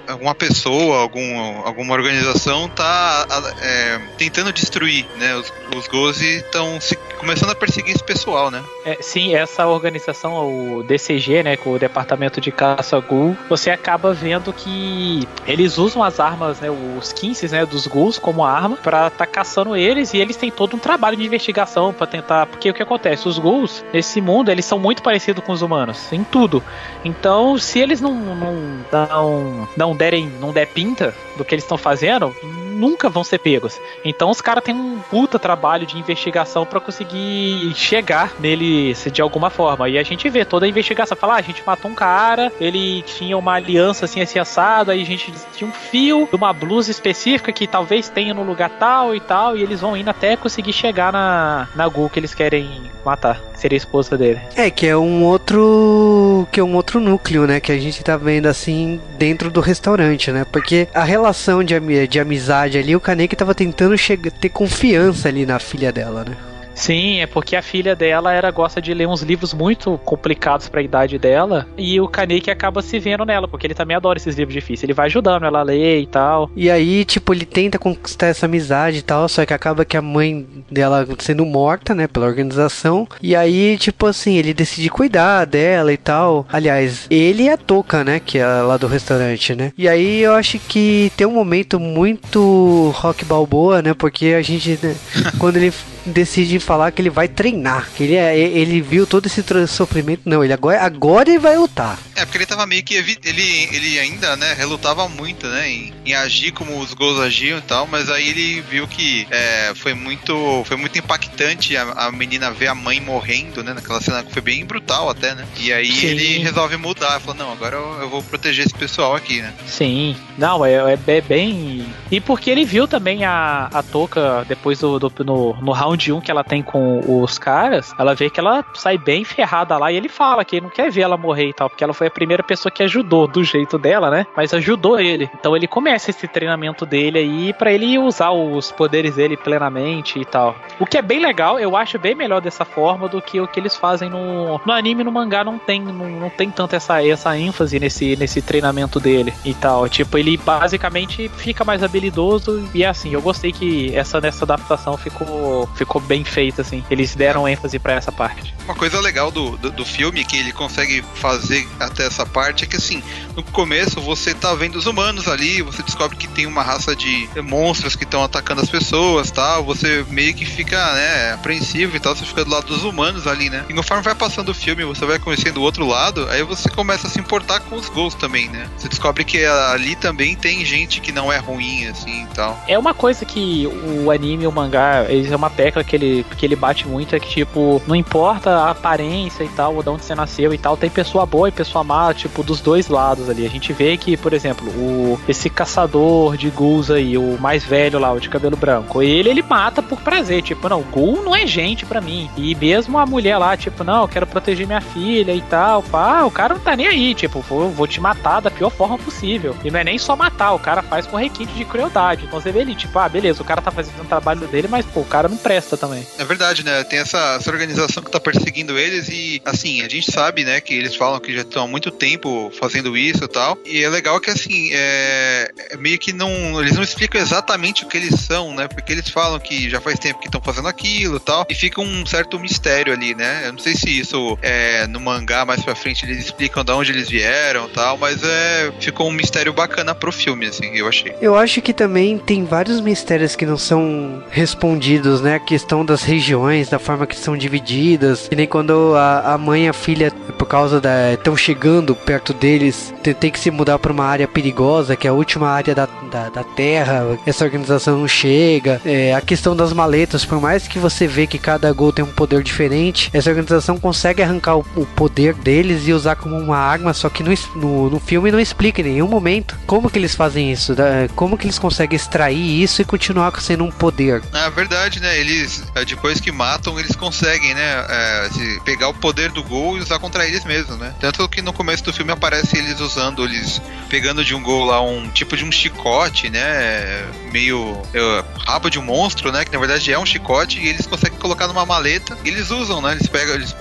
Alguma 0.07 0.35
pessoa, 0.35 0.99
algum, 0.99 1.61
alguma 1.65 1.93
organização 1.93 2.67
tá 2.69 3.25
é, 3.61 3.99
tentando 4.17 4.51
destruir, 4.51 5.05
né? 5.17 5.35
Os, 5.35 5.51
os 5.75 5.87
Gozi 5.87 6.37
estão 6.37 6.79
começando 7.17 7.51
a 7.51 7.55
perseguir 7.55 7.95
esse 7.95 8.03
pessoal, 8.03 8.51
né? 8.51 8.63
É, 8.85 8.97
sim, 9.01 9.35
essa 9.35 9.65
organização, 9.67 10.77
o 10.77 10.83
DCG, 10.83 11.43
né, 11.43 11.57
com 11.57 11.71
o 11.71 11.79
Departamento 11.79 12.39
de 12.39 12.51
Caça 12.51 12.99
Ghoul, 12.99 13.35
você 13.49 13.71
acaba 13.71 14.13
vendo 14.13 14.53
que 14.53 15.27
eles 15.47 15.77
usam 15.77 16.03
as 16.03 16.19
armas, 16.19 16.59
né, 16.59 16.69
os 16.69 17.11
15, 17.13 17.47
né, 17.49 17.65
dos 17.65 17.87
Ghouls 17.87 18.19
como 18.19 18.43
arma 18.43 18.77
para 18.77 19.09
tá 19.09 19.25
caçando 19.25 19.75
eles 19.75 20.13
e 20.13 20.17
eles 20.17 20.35
têm 20.35 20.51
todo 20.51 20.75
um 20.75 20.79
trabalho 20.79 21.17
de 21.17 21.25
investigação 21.25 21.93
para 21.93 22.05
tentar, 22.05 22.45
porque 22.45 22.69
o 22.69 22.73
que 22.73 22.83
acontece, 22.83 23.27
os 23.27 23.39
Ghouls 23.39 23.83
nesse 23.93 24.21
mundo, 24.21 24.51
eles 24.51 24.65
são 24.65 24.77
muito 24.77 25.01
parecidos 25.01 25.43
com 25.43 25.51
os 25.51 25.61
humanos 25.61 26.11
em 26.11 26.23
tudo. 26.23 26.63
Então, 27.03 27.57
se 27.57 27.79
eles 27.79 28.01
não 28.01 28.13
não 28.13 28.85
não, 28.93 29.44
não 29.75 29.95
derem, 29.95 30.29
não 30.39 30.51
der 30.51 30.67
pinta 30.67 31.13
do 31.37 31.43
que 31.43 31.55
eles 31.55 31.63
estão 31.63 31.77
fazendo, 31.77 32.35
nunca 32.75 33.09
vão 33.09 33.23
ser 33.23 33.39
pegos. 33.39 33.79
Então 34.03 34.29
os 34.29 34.41
caras 34.41 34.63
têm 34.63 34.75
um 34.75 34.99
puta 35.09 35.39
trabalho 35.39 35.85
de 35.85 35.97
investigação 35.97 36.65
para 36.65 36.79
conseguir 36.79 37.73
chegar 37.75 38.33
neles 38.39 39.07
de 39.11 39.21
alguma 39.21 39.49
forma. 39.49 39.89
E 39.89 39.97
a 39.97 40.03
gente 40.03 40.29
vê 40.29 40.45
toda 40.45 40.65
a 40.65 40.69
investigação. 40.69 41.17
Falar, 41.17 41.35
ah, 41.35 41.37
a 41.37 41.41
gente 41.41 41.63
matou 41.65 41.89
um 41.89 41.95
cara, 41.95 42.51
ele 42.59 43.01
tinha 43.03 43.37
uma 43.37 43.53
aliança 43.53 44.05
assim, 44.05 44.21
assim 44.21 44.39
assado, 44.39 44.91
aí 44.91 45.01
a 45.01 45.05
gente 45.05 45.31
tinha 45.55 45.69
um 45.69 45.73
fio 45.73 46.27
de 46.29 46.35
uma 46.35 46.51
blusa 46.51 46.91
específica 46.91 47.51
que 47.51 47.67
talvez 47.67 48.09
tenha 48.09 48.33
no 48.33 48.43
lugar 48.43 48.69
tal 48.69 49.15
e 49.15 49.19
tal, 49.19 49.55
e 49.55 49.63
eles 49.63 49.81
vão 49.81 49.95
indo 49.95 50.09
até 50.09 50.35
conseguir 50.35 50.73
chegar 50.73 51.11
na, 51.11 51.67
na 51.75 51.87
Gu 51.87 52.09
que 52.09 52.19
eles 52.19 52.33
querem 52.33 52.91
matar. 53.05 53.39
Seria 53.53 53.75
a 53.75 53.77
esposa 53.77 54.17
dele. 54.17 54.39
É, 54.55 54.69
que 54.69 54.87
é 54.87 54.97
um 54.97 55.23
outro. 55.23 56.47
que 56.51 56.59
é 56.59 56.63
um 56.63 56.75
outro 56.75 56.99
núcleo, 56.99 57.47
né? 57.47 57.59
Que 57.59 57.71
a 57.71 57.77
gente 57.77 58.03
tá 58.03 58.17
vendo 58.17 58.47
assim 58.47 58.99
dentro 59.17 59.49
do 59.49 59.61
restaurante, 59.61 60.31
né? 60.31 60.45
Porque 60.51 60.87
a 60.93 61.03
relação 61.03 61.63
de, 61.63 62.07
de 62.07 62.19
amizade 62.19 62.64
ali, 62.73 62.95
o 62.95 62.99
Kaneki 62.99 63.35
tava 63.35 63.53
tentando 63.53 63.95
ter 64.31 64.49
confiança 64.49 65.27
ali 65.27 65.45
na 65.45 65.59
filha 65.59 65.91
dela, 65.91 66.23
né? 66.23 66.54
Sim, 66.75 67.21
é 67.21 67.25
porque 67.25 67.55
a 67.55 67.61
filha 67.61 67.95
dela 67.95 68.33
era 68.33 68.51
gosta 68.51 68.81
de 68.81 68.93
ler 68.93 69.07
uns 69.07 69.21
livros 69.21 69.53
muito 69.53 69.97
complicados 70.03 70.67
para 70.67 70.81
a 70.81 70.83
idade 70.83 71.17
dela 71.17 71.67
e 71.77 71.99
o 71.99 72.07
Kaneki 72.07 72.51
acaba 72.51 72.81
se 72.81 72.99
vendo 72.99 73.25
nela, 73.25 73.47
porque 73.47 73.65
ele 73.65 73.73
também 73.73 73.95
adora 73.95 74.17
esses 74.17 74.35
livros 74.35 74.53
difíceis. 74.53 74.83
Ele 74.83 74.93
vai 74.93 75.07
ajudando 75.07 75.45
ela 75.45 75.59
a 75.59 75.63
ler 75.63 76.01
e 76.01 76.05
tal. 76.05 76.51
E 76.55 76.69
aí, 76.69 77.05
tipo, 77.05 77.33
ele 77.33 77.45
tenta 77.45 77.79
conquistar 77.79 78.27
essa 78.27 78.45
amizade 78.45 78.97
e 78.97 79.01
tal, 79.01 79.27
só 79.29 79.45
que 79.45 79.53
acaba 79.53 79.85
que 79.85 79.95
a 79.95 80.01
mãe 80.01 80.45
dela 80.69 81.07
sendo 81.19 81.45
morta, 81.45 81.95
né, 81.95 82.07
pela 82.07 82.25
organização. 82.25 83.07
E 83.21 83.35
aí, 83.35 83.77
tipo 83.77 84.05
assim, 84.05 84.35
ele 84.35 84.53
decide 84.53 84.89
cuidar 84.89 85.45
dela 85.45 85.93
e 85.93 85.97
tal. 85.97 86.45
Aliás, 86.51 87.07
ele 87.09 87.43
e 87.43 87.49
a 87.49 87.57
Toca, 87.57 88.03
né, 88.03 88.19
que 88.19 88.37
é 88.37 88.45
lá 88.45 88.77
do 88.77 88.87
restaurante, 88.87 89.55
né? 89.55 89.71
E 89.77 89.87
aí 89.87 90.21
eu 90.21 90.33
acho 90.33 90.59
que 90.59 91.11
tem 91.15 91.25
um 91.25 91.31
momento 91.31 91.79
muito 91.79 92.91
rock 92.95 93.23
balboa, 93.23 93.81
né, 93.81 93.93
porque 93.93 94.27
a 94.37 94.41
gente 94.41 94.77
né, 94.81 94.95
quando 95.39 95.57
ele 95.57 95.71
decide 96.05 96.59
falar 96.59 96.91
que 96.91 97.01
ele 97.01 97.09
vai 97.09 97.27
treinar. 97.27 97.89
Que 97.95 98.03
ele, 98.03 98.15
é, 98.15 98.37
ele 98.37 98.81
viu 98.81 99.05
todo 99.05 99.25
esse 99.25 99.43
sofrimento. 99.67 100.21
Não, 100.25 100.43
ele 100.43 100.53
agora, 100.53 100.81
agora 100.81 101.29
ele 101.29 101.39
vai 101.39 101.57
lutar. 101.57 101.99
É, 102.15 102.23
porque 102.23 102.37
ele 102.37 102.45
tava 102.45 102.65
meio 102.65 102.83
que. 102.83 102.95
Ele, 102.95 103.69
ele 103.71 103.99
ainda, 103.99 104.35
né, 104.35 104.53
relutava 104.53 105.07
muito, 105.07 105.47
né, 105.47 105.69
em, 105.69 105.93
em 106.05 106.13
agir 106.13 106.51
como 106.51 106.79
os 106.79 106.93
gols 106.93 107.19
agiam 107.19 107.59
e 107.59 107.61
tal, 107.61 107.87
mas 107.87 108.09
aí 108.09 108.29
ele 108.29 108.61
viu 108.61 108.87
que 108.87 109.27
é, 109.29 109.73
foi 109.75 109.93
muito 109.93 110.63
foi 110.65 110.77
muito 110.77 110.97
impactante 110.97 111.75
a, 111.75 111.83
a, 111.83 112.11
menina 112.11 112.51
ver 112.51 112.67
a 112.67 112.75
mãe 112.75 112.99
morrendo, 112.99 113.63
né, 113.63 113.73
naquela 113.73 114.01
cena 114.01 114.23
que 114.23 114.31
foi 114.31 114.41
bem 114.41 114.65
brutal 114.65 115.09
até, 115.09 115.35
né. 115.35 115.45
E 115.57 115.73
aí 115.73 115.91
Sim. 115.91 116.07
ele 116.07 116.37
resolve 116.39 116.77
mudar, 116.77 117.19
falou, 117.19 117.35
não, 117.35 117.51
agora 117.51 117.75
eu, 117.75 118.01
eu, 118.01 118.09
vou 118.09 118.23
proteger 118.23 118.65
esse 118.65 118.73
pessoal 118.73 119.15
aqui, 119.15 119.41
né. 119.41 119.53
Sim, 119.67 120.15
não, 120.37 120.65
é, 120.65 120.73
é, 120.73 120.99
é 121.07 121.21
bem... 121.21 121.85
E 122.11 122.19
porque 122.21 122.49
ele 122.49 122.65
viu 122.65 122.87
também 122.87 123.25
a, 123.25 123.69
a 123.73 123.83
Toca 123.83 124.45
depois 124.47 124.79
do, 124.79 124.99
do 124.99 125.11
no, 125.23 125.53
no 125.61 125.71
round 125.71 125.94
1 125.95 126.21
que 126.21 126.31
ela 126.31 126.43
tem 126.43 126.61
com 126.61 126.99
os 127.21 127.37
caras, 127.37 127.93
ela 127.97 128.13
vê 128.13 128.29
que 128.29 128.39
ela 128.39 128.63
sai 128.73 128.97
bem 128.97 129.23
ferrada 129.23 129.77
lá 129.77 129.91
e 129.91 129.95
ele 129.95 130.09
fala 130.09 130.45
que 130.45 130.57
ele 130.57 130.65
não 130.65 130.69
quer 130.69 130.91
ver 130.91 131.01
ela 131.01 131.17
morrer 131.17 131.49
e 131.49 131.53
tal, 131.53 131.69
porque 131.69 131.83
ela 131.83 131.93
foi 131.93 132.07
a 132.07 132.11
primeira 132.11 132.43
pessoa 132.43 132.71
que 132.71 132.83
ajudou 132.83 133.27
do 133.27 133.43
jeito 133.43 133.77
dela, 133.77 134.09
né? 134.09 134.25
Mas 134.35 134.53
ajudou 134.53 134.99
ele. 134.99 135.29
Então 135.39 135.55
ele 135.55 135.67
começa 135.67 136.09
esse 136.09 136.27
treinamento 136.27 136.85
dele 136.85 137.19
aí 137.19 137.53
para 137.53 137.71
ele 137.71 137.97
usar 137.97 138.31
os 138.31 138.71
poderes 138.71 139.15
dele 139.15 139.37
plenamente 139.37 140.19
e 140.19 140.25
tal. 140.25 140.55
O 140.79 140.85
que 140.85 140.97
é 140.97 141.01
bem 141.01 141.19
legal, 141.19 141.59
eu 141.59 141.75
acho 141.75 141.99
bem 141.99 142.15
melhor 142.15 142.41
dessa 142.41 142.65
forma 142.65 143.07
do 143.07 143.21
que 143.21 143.39
o 143.39 143.47
que 143.47 143.59
eles 143.59 143.75
fazem 143.75 144.09
no, 144.09 144.59
no 144.65 144.73
anime 144.73 145.03
no 145.03 145.11
mangá 145.11 145.43
não 145.43 145.57
tem 145.57 145.81
não, 145.81 146.09
não 146.09 146.29
tem 146.29 146.49
tanto 146.49 146.75
essa, 146.75 147.05
essa 147.05 147.37
ênfase 147.37 147.79
nesse, 147.79 148.15
nesse 148.15 148.41
treinamento 148.41 148.99
dele 148.99 149.33
e 149.43 149.53
tal. 149.53 149.87
Tipo, 149.87 150.17
ele 150.17 150.37
basicamente 150.37 151.29
fica 151.29 151.63
mais 151.63 151.83
habilidoso 151.83 152.67
e 152.73 152.83
é 152.83 152.87
assim, 152.87 153.13
eu 153.13 153.21
gostei 153.21 153.51
que 153.51 153.95
essa 153.95 154.19
nessa 154.19 154.45
adaptação 154.45 154.97
ficou 154.97 155.67
ficou 155.75 155.84
bem 156.01 156.23
feita 156.23 156.61
assim. 156.61 156.83
Eles 156.89 157.15
deram 157.15 157.47
ênfase 157.47 157.79
para 157.79 157.93
essa 157.93 158.11
parte. 158.11 158.53
Uma 158.65 158.75
coisa 158.75 158.99
legal 158.99 159.29
do, 159.29 159.55
do, 159.57 159.71
do, 159.71 159.85
filme 159.85 160.25
que 160.25 160.37
ele 160.37 160.51
consegue 160.51 161.03
fazer 161.13 161.67
até 161.79 162.05
essa 162.05 162.25
parte 162.25 162.63
é 162.63 162.67
que 162.67 162.75
assim, 162.75 163.01
no 163.35 163.43
começo 163.43 164.01
você 164.01 164.33
tá 164.33 164.53
vendo 164.55 164.75
os 164.75 164.87
humanos 164.87 165.27
ali, 165.27 165.61
você 165.61 165.83
descobre 165.83 166.17
que 166.17 166.27
tem 166.27 166.47
uma 166.47 166.63
raça 166.63 166.95
de 166.95 167.29
monstros 167.43 167.95
que 167.95 168.03
estão 168.03 168.23
atacando 168.23 168.61
as 168.61 168.69
pessoas, 168.69 169.29
tal, 169.29 169.63
você 169.63 170.03
meio 170.09 170.33
que 170.33 170.45
fica, 170.45 170.93
né, 170.93 171.33
apreensivo 171.33 171.95
e 171.95 171.99
tal, 171.99 172.15
você 172.15 172.25
fica 172.25 172.43
do 172.43 172.49
lado 172.49 172.65
dos 172.65 172.83
humanos 172.83 173.27
ali, 173.27 173.51
né? 173.51 173.63
E 173.69 173.73
conforme 173.73 174.01
vai 174.01 174.15
passando 174.15 174.49
o 174.49 174.53
filme, 174.53 174.83
você 174.83 175.05
vai 175.05 175.19
conhecendo 175.19 175.59
o 175.59 175.63
outro 175.63 175.85
lado, 175.85 176.27
aí 176.29 176.41
você 176.41 176.67
começa 176.67 177.05
a 177.05 177.09
se 177.09 177.19
importar 177.19 177.59
com 177.59 177.75
os 177.75 177.87
gols 177.87 178.15
também, 178.15 178.49
né? 178.49 178.67
Você 178.77 178.89
descobre 178.89 179.23
que 179.23 179.45
ali 179.45 179.95
também 179.95 180.35
tem 180.35 180.65
gente 180.65 181.01
que 181.01 181.11
não 181.11 181.31
é 181.31 181.37
ruim 181.37 181.85
assim 181.85 182.23
e 182.23 182.27
tal. 182.27 182.59
É 182.67 182.77
uma 182.77 182.93
coisa 182.93 183.25
que 183.25 183.67
o 183.67 184.09
anime 184.09 184.45
e 184.45 184.47
o 184.47 184.51
mangá, 184.51 185.05
eles 185.07 185.31
é 185.31 185.35
uma 185.35 185.49
tecla 185.75 185.83
que 185.83 185.95
ele 185.95 186.25
que 186.37 186.45
ele 186.45 186.55
bate 186.55 186.87
muito 186.87 187.15
é 187.15 187.19
que 187.19 187.27
tipo, 187.27 187.81
não 187.87 187.95
importa 187.95 188.51
a 188.51 188.71
aparência 188.71 189.43
e 189.43 189.49
tal, 189.49 189.75
ou 189.75 189.83
de 189.83 189.89
onde 189.89 190.05
você 190.05 190.15
nasceu 190.15 190.53
e 190.53 190.57
tal, 190.57 190.77
tem 190.77 190.89
pessoa 190.89 191.25
boa 191.25 191.49
e 191.49 191.51
pessoa 191.51 191.83
má, 191.83 192.13
tipo, 192.13 192.43
dos 192.43 192.61
dois 192.61 192.87
lados 192.87 193.29
ali. 193.29 193.45
A 193.45 193.49
gente 193.49 193.73
vê 193.73 193.97
que, 193.97 194.15
por 194.15 194.33
exemplo, 194.33 194.67
o 194.69 195.19
esse 195.27 195.49
caçador 195.49 196.37
de 196.37 196.49
ghouls 196.49 196.91
aí, 196.91 197.17
o 197.17 197.37
mais 197.39 197.63
velho 197.63 197.99
lá, 197.99 198.11
o 198.11 198.19
de 198.19 198.29
cabelo 198.29 198.55
branco, 198.55 199.01
ele 199.01 199.29
ele 199.29 199.41
mata 199.41 199.81
por 199.81 199.99
prazer, 200.01 200.41
tipo, 200.41 200.69
não, 200.69 200.81
ghoul 200.81 201.23
não 201.23 201.35
é 201.35 201.45
gente 201.45 201.85
para 201.85 202.01
mim. 202.01 202.29
E 202.37 202.55
mesmo 202.55 202.97
a 202.97 203.05
mulher 203.05 203.37
lá, 203.37 203.57
tipo, 203.57 203.83
não, 203.83 204.03
eu 204.03 204.07
quero 204.07 204.27
proteger 204.27 204.67
minha 204.67 204.81
filha 204.81 205.33
e 205.33 205.41
tal, 205.41 205.81
pá, 205.83 206.23
o 206.23 206.31
cara 206.31 206.53
não 206.53 206.61
tá 206.61 206.75
nem 206.75 206.87
aí, 206.87 207.13
tipo, 207.13 207.41
vou, 207.41 207.69
vou 207.69 207.87
te 207.87 207.99
matar 207.99 208.41
da 208.41 208.51
pior 208.51 208.69
forma 208.69 208.97
possível. 208.97 209.55
E 209.63 209.71
não 209.71 209.79
é 209.79 209.83
nem 209.83 209.97
só 209.97 210.15
matar, 210.15 210.53
o 210.53 210.59
cara 210.59 210.81
faz 210.81 211.07
com 211.07 211.17
requinte 211.17 211.53
de 211.53 211.65
crueldade. 211.65 212.25
Então 212.25 212.39
você 212.39 212.51
vê 212.51 212.61
ali, 212.61 212.75
tipo, 212.75 212.97
ah, 212.99 213.09
beleza, 213.09 213.41
o 213.41 213.45
cara 213.45 213.61
tá 213.61 213.71
fazendo 213.71 214.01
o 214.01 214.05
trabalho 214.05 214.47
dele, 214.47 214.67
mas 214.69 214.85
pô, 214.85 215.01
o 215.01 215.05
cara 215.05 215.27
não 215.27 215.37
presta 215.37 215.64
também. 215.65 216.05
É 216.17 216.25
verdade, 216.25 216.63
né? 216.63 216.83
Tem 216.83 216.99
essa, 216.99 217.37
essa 217.39 217.51
organização 217.51 218.03
que 218.03 218.11
tá 218.11 218.19
perseguindo 218.19 218.77
eles 218.77 219.09
e, 219.09 219.41
assim, 219.45 219.81
a 219.81 219.89
gente 219.89 220.11
sabe, 220.11 220.43
né, 220.43 220.61
que 220.61 220.73
eles 220.73 220.95
falam 220.95 221.19
que 221.19 221.33
já 221.33 221.41
estão 221.41 221.63
há 221.63 221.67
muito 221.67 221.91
tempo 221.91 222.51
fazendo 222.59 222.97
isso 222.97 223.23
e 223.23 223.27
tal. 223.27 223.57
E 223.65 223.83
é 223.83 223.89
legal 223.89 224.19
que, 224.19 224.29
assim, 224.29 224.69
é, 224.73 225.51
é 225.71 225.77
meio 225.77 225.97
que 225.97 226.13
não. 226.13 226.61
Eles 226.61 226.75
não 226.75 226.83
explicam 226.83 227.21
exatamente 227.21 227.83
o 227.83 227.87
que 227.87 227.97
eles 227.97 228.19
são, 228.21 228.53
né? 228.53 228.67
Porque 228.67 228.91
eles 228.91 229.09
falam 229.09 229.39
que 229.39 229.69
já 229.69 229.81
faz 229.81 229.99
tempo 229.99 230.19
que 230.19 230.27
estão 230.27 230.41
fazendo 230.41 230.67
aquilo 230.67 231.17
e 231.17 231.19
tal. 231.19 231.45
E 231.49 231.55
fica 231.55 231.81
um 231.81 232.05
certo 232.05 232.39
mistério 232.39 232.93
ali, 232.93 233.15
né? 233.15 233.43
Eu 233.45 233.53
não 233.53 233.59
sei 233.59 233.75
se 233.75 233.99
isso 233.99 234.37
é 234.41 234.87
no 234.87 234.99
mangá 234.99 235.45
mais 235.45 235.63
pra 235.63 235.75
frente 235.75 236.05
eles 236.05 236.25
explicam 236.25 236.63
de 236.63 236.71
onde 236.71 236.91
eles 236.91 237.09
vieram 237.09 237.67
e 237.67 237.69
tal, 237.69 237.97
mas 237.97 238.21
é, 238.23 238.71
ficou 238.79 239.09
um 239.09 239.11
mistério 239.11 239.53
bacana 239.53 239.93
pro 239.93 240.11
filme, 240.11 240.47
assim, 240.47 240.75
eu 240.75 240.87
achei. 240.87 241.15
Eu 241.21 241.35
acho 241.35 241.61
que 241.61 241.73
também 241.73 242.17
tem 242.17 242.45
vários 242.45 242.79
mistérios 242.79 243.35
que 243.35 243.45
não 243.45 243.57
são 243.57 244.23
respondidos, 244.29 245.21
né? 245.21 245.39
Questão 245.45 245.85
das 245.85 246.03
regiões, 246.03 246.69
da 246.69 246.79
forma 246.79 247.05
que 247.05 247.15
são 247.15 247.37
divididas. 247.37 248.27
E 248.31 248.35
nem 248.35 248.47
quando 248.47 248.93
a, 248.95 249.33
a 249.33 249.37
mãe 249.37 249.65
e 249.65 249.69
a 249.69 249.73
filha, 249.73 250.11
por 250.37 250.47
causa 250.47 250.81
da. 250.81 251.13
estão 251.13 251.35
chegando 251.35 251.95
perto 251.95 252.33
deles, 252.33 252.93
tem, 253.03 253.13
tem 253.13 253.31
que 253.31 253.39
se 253.39 253.51
mudar 253.51 253.79
para 253.79 253.91
uma 253.91 254.05
área 254.05 254.27
perigosa, 254.27 254.95
que 254.95 255.07
é 255.07 255.09
a 255.09 255.13
última 255.13 255.49
área 255.49 255.75
da, 255.75 255.87
da, 256.11 256.29
da 256.29 256.43
Terra. 256.43 257.17
Essa 257.25 257.45
organização 257.45 257.99
não 257.99 258.07
chega. 258.07 258.81
É, 258.85 259.13
a 259.13 259.21
questão 259.21 259.55
das 259.55 259.71
maletas, 259.73 260.25
por 260.25 260.39
mais 260.41 260.67
que 260.67 260.79
você 260.79 261.07
vê 261.07 261.27
que 261.27 261.37
cada 261.37 261.71
gol 261.71 261.91
tem 261.91 262.03
um 262.03 262.11
poder 262.11 262.41
diferente, 262.43 263.09
essa 263.13 263.29
organização 263.29 263.77
consegue 263.79 264.21
arrancar 264.21 264.57
o, 264.57 264.65
o 264.75 264.85
poder 264.85 265.33
deles 265.33 265.87
e 265.87 265.93
usar 265.93 266.15
como 266.15 266.37
uma 266.37 266.57
arma, 266.57 266.93
só 266.93 267.09
que 267.09 267.23
no, 267.23 267.33
no, 267.55 267.89
no, 267.89 267.99
filme 267.99 268.31
não 268.31 268.39
explica 268.39 268.81
em 268.81 268.85
nenhum 268.85 269.07
momento 269.07 269.57
como 269.65 269.89
que 269.89 269.99
eles 269.99 270.15
fazem 270.15 270.51
isso, 270.51 270.75
como 271.15 271.37
que 271.37 271.45
eles 271.45 271.59
conseguem 271.59 271.95
extrair 271.95 272.61
isso 272.61 272.81
e 272.81 272.85
continuar 272.85 273.33
sendo 273.41 273.63
um 273.63 273.71
poder. 273.71 274.21
É 274.33 274.49
verdade, 274.49 274.99
né? 274.99 275.19
Eles, 275.35 275.63
é, 275.75 275.85
depois 275.85 276.19
que 276.19 276.31
matam, 276.31 276.79
eles 276.79 276.95
conseguem, 276.95 277.53
né? 277.53 277.85
É, 277.89 278.29
pegar 278.63 278.87
o 278.87 278.93
poder 278.93 279.31
do 279.31 279.43
gol 279.43 279.77
e 279.77 279.81
usar 279.81 279.99
contra 279.99 280.25
eles 280.25 280.43
mesmos, 280.45 280.77
né? 280.77 280.93
Tanto 280.99 281.27
que 281.27 281.41
no 281.41 281.53
começo 281.53 281.83
do 281.83 281.93
filme 281.93 282.11
aparece 282.11 282.57
eles 282.57 282.79
usando, 282.79 283.23
eles 283.23 283.61
pegando 283.89 284.23
de 284.23 284.33
um 284.33 284.41
gol 284.41 284.65
lá 284.65 284.81
um 284.81 285.09
tipo 285.09 285.35
de 285.35 285.43
um 285.43 285.51
chicote, 285.51 286.29
né? 286.29 287.05
Meio 287.31 287.81
é, 287.93 288.23
rabo 288.45 288.69
de 288.69 288.79
um 288.79 288.83
monstro, 288.83 289.31
né? 289.31 289.45
Que 289.45 289.51
na 289.51 289.59
verdade 289.59 289.91
é 289.91 289.99
um 289.99 290.05
chicote 290.05 290.59
e 290.59 290.67
eles 290.67 290.87
conseguem 290.87 291.19
colocar 291.19 291.47
numa 291.47 291.65
maleta. 291.65 292.17
Eles 292.23 292.49
usam, 292.49 292.81
né? 292.81 292.93
Eles 292.93 293.07
pegam, 293.07 293.35
eles 293.35 293.55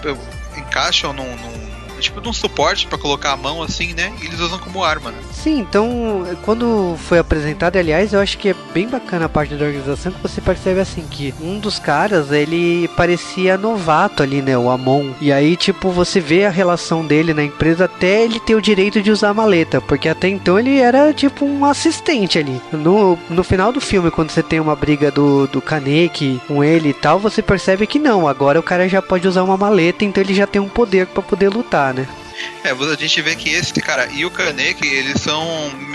encaixam 0.57 1.13
num, 1.13 1.37
num 1.37 1.64
tipo 2.01 2.21
de 2.21 2.29
um 2.29 2.33
suporte 2.33 2.87
para 2.87 2.99
colocar 2.99 3.33
a 3.33 3.37
mão 3.37 3.63
assim, 3.63 3.93
né? 3.95 4.13
E 4.21 4.27
eles 4.27 4.41
usam 4.41 4.59
como 4.59 4.85
arma, 4.85 5.11
né? 5.11 5.19
Sim, 5.33 5.59
então 5.61 6.27
quando 6.43 6.97
foi 6.99 7.19
apresentado, 7.19 7.77
aliás, 7.77 8.13
eu 8.13 8.21
acho 8.21 8.39
que 8.39 8.51
é 8.51 8.55
bem 8.73 8.89
bacana 8.89 9.27
a 9.27 9.29
parte 9.29 9.55
da 9.55 9.65
organização 9.65 10.13
que 10.13 10.23
você 10.23 10.41
percebe 10.41 10.81
assim 10.81 11.05
que 11.11 11.35
um 11.41 11.59
dos 11.59 11.79
caras, 11.79 12.31
ele 12.31 12.89
parecia 12.97 13.59
novato 13.59 14.23
ali, 14.23 14.41
né, 14.41 14.57
o 14.57 14.71
Amon. 14.71 15.13
E 15.21 15.33
aí, 15.33 15.57
tipo, 15.57 15.91
você 15.91 16.21
vê 16.21 16.45
a 16.45 16.51
relação 16.51 17.05
dele 17.05 17.35
na 17.35 17.45
empresa 17.45 17.85
até 17.85 18.23
ele 18.23 18.41
ter 18.41 18.55
o 18.55 18.63
direito 18.63 19.03
de 19.03 19.11
usar 19.11 19.31
a 19.31 19.35
maleta, 19.35 19.81
porque 19.81 20.09
até 20.09 20.29
então 20.29 20.59
ele 20.59 20.79
era 20.79 21.13
tipo 21.13 21.45
um 21.45 21.65
assistente 21.65 22.39
ali. 22.39 22.61
No, 22.73 23.19
no 23.29 23.45
final 23.45 23.73
do 23.73 23.81
filme, 23.81 24.11
quando 24.11 24.31
você 24.31 24.43
tem 24.43 24.61
uma 24.61 24.77
briga 24.77 25.11
do, 25.11 25.47
do 25.47 25.61
Kaneki 25.61 26.41
com 26.47 26.63
ele 26.63 26.91
e 26.91 26.95
tal, 26.95 27.19
você 27.19 27.43
percebe 27.43 27.87
que 27.87 27.99
não, 27.99 28.29
agora 28.29 28.59
o 28.59 28.63
cara 28.63 28.89
já 28.89 29.03
pode 29.03 29.27
usar 29.27 29.43
uma 29.43 29.57
maleta, 29.57 30.05
então 30.05 30.23
ele 30.23 30.35
já 30.35 30.47
tem 30.47 30.61
um 30.61 30.69
poder 30.69 31.07
para 31.07 31.23
poder 31.23 31.49
lutar, 31.49 31.84
né? 31.93 32.24
É, 32.65 32.71
a 32.71 32.97
gente 32.97 33.21
vê 33.21 33.37
que 33.37 33.51
esse 33.51 33.75
cara 33.75 34.09
e 34.11 34.25
o 34.25 34.31
Kaneki, 34.31 34.87
eles 34.87 35.21
são. 35.21 35.45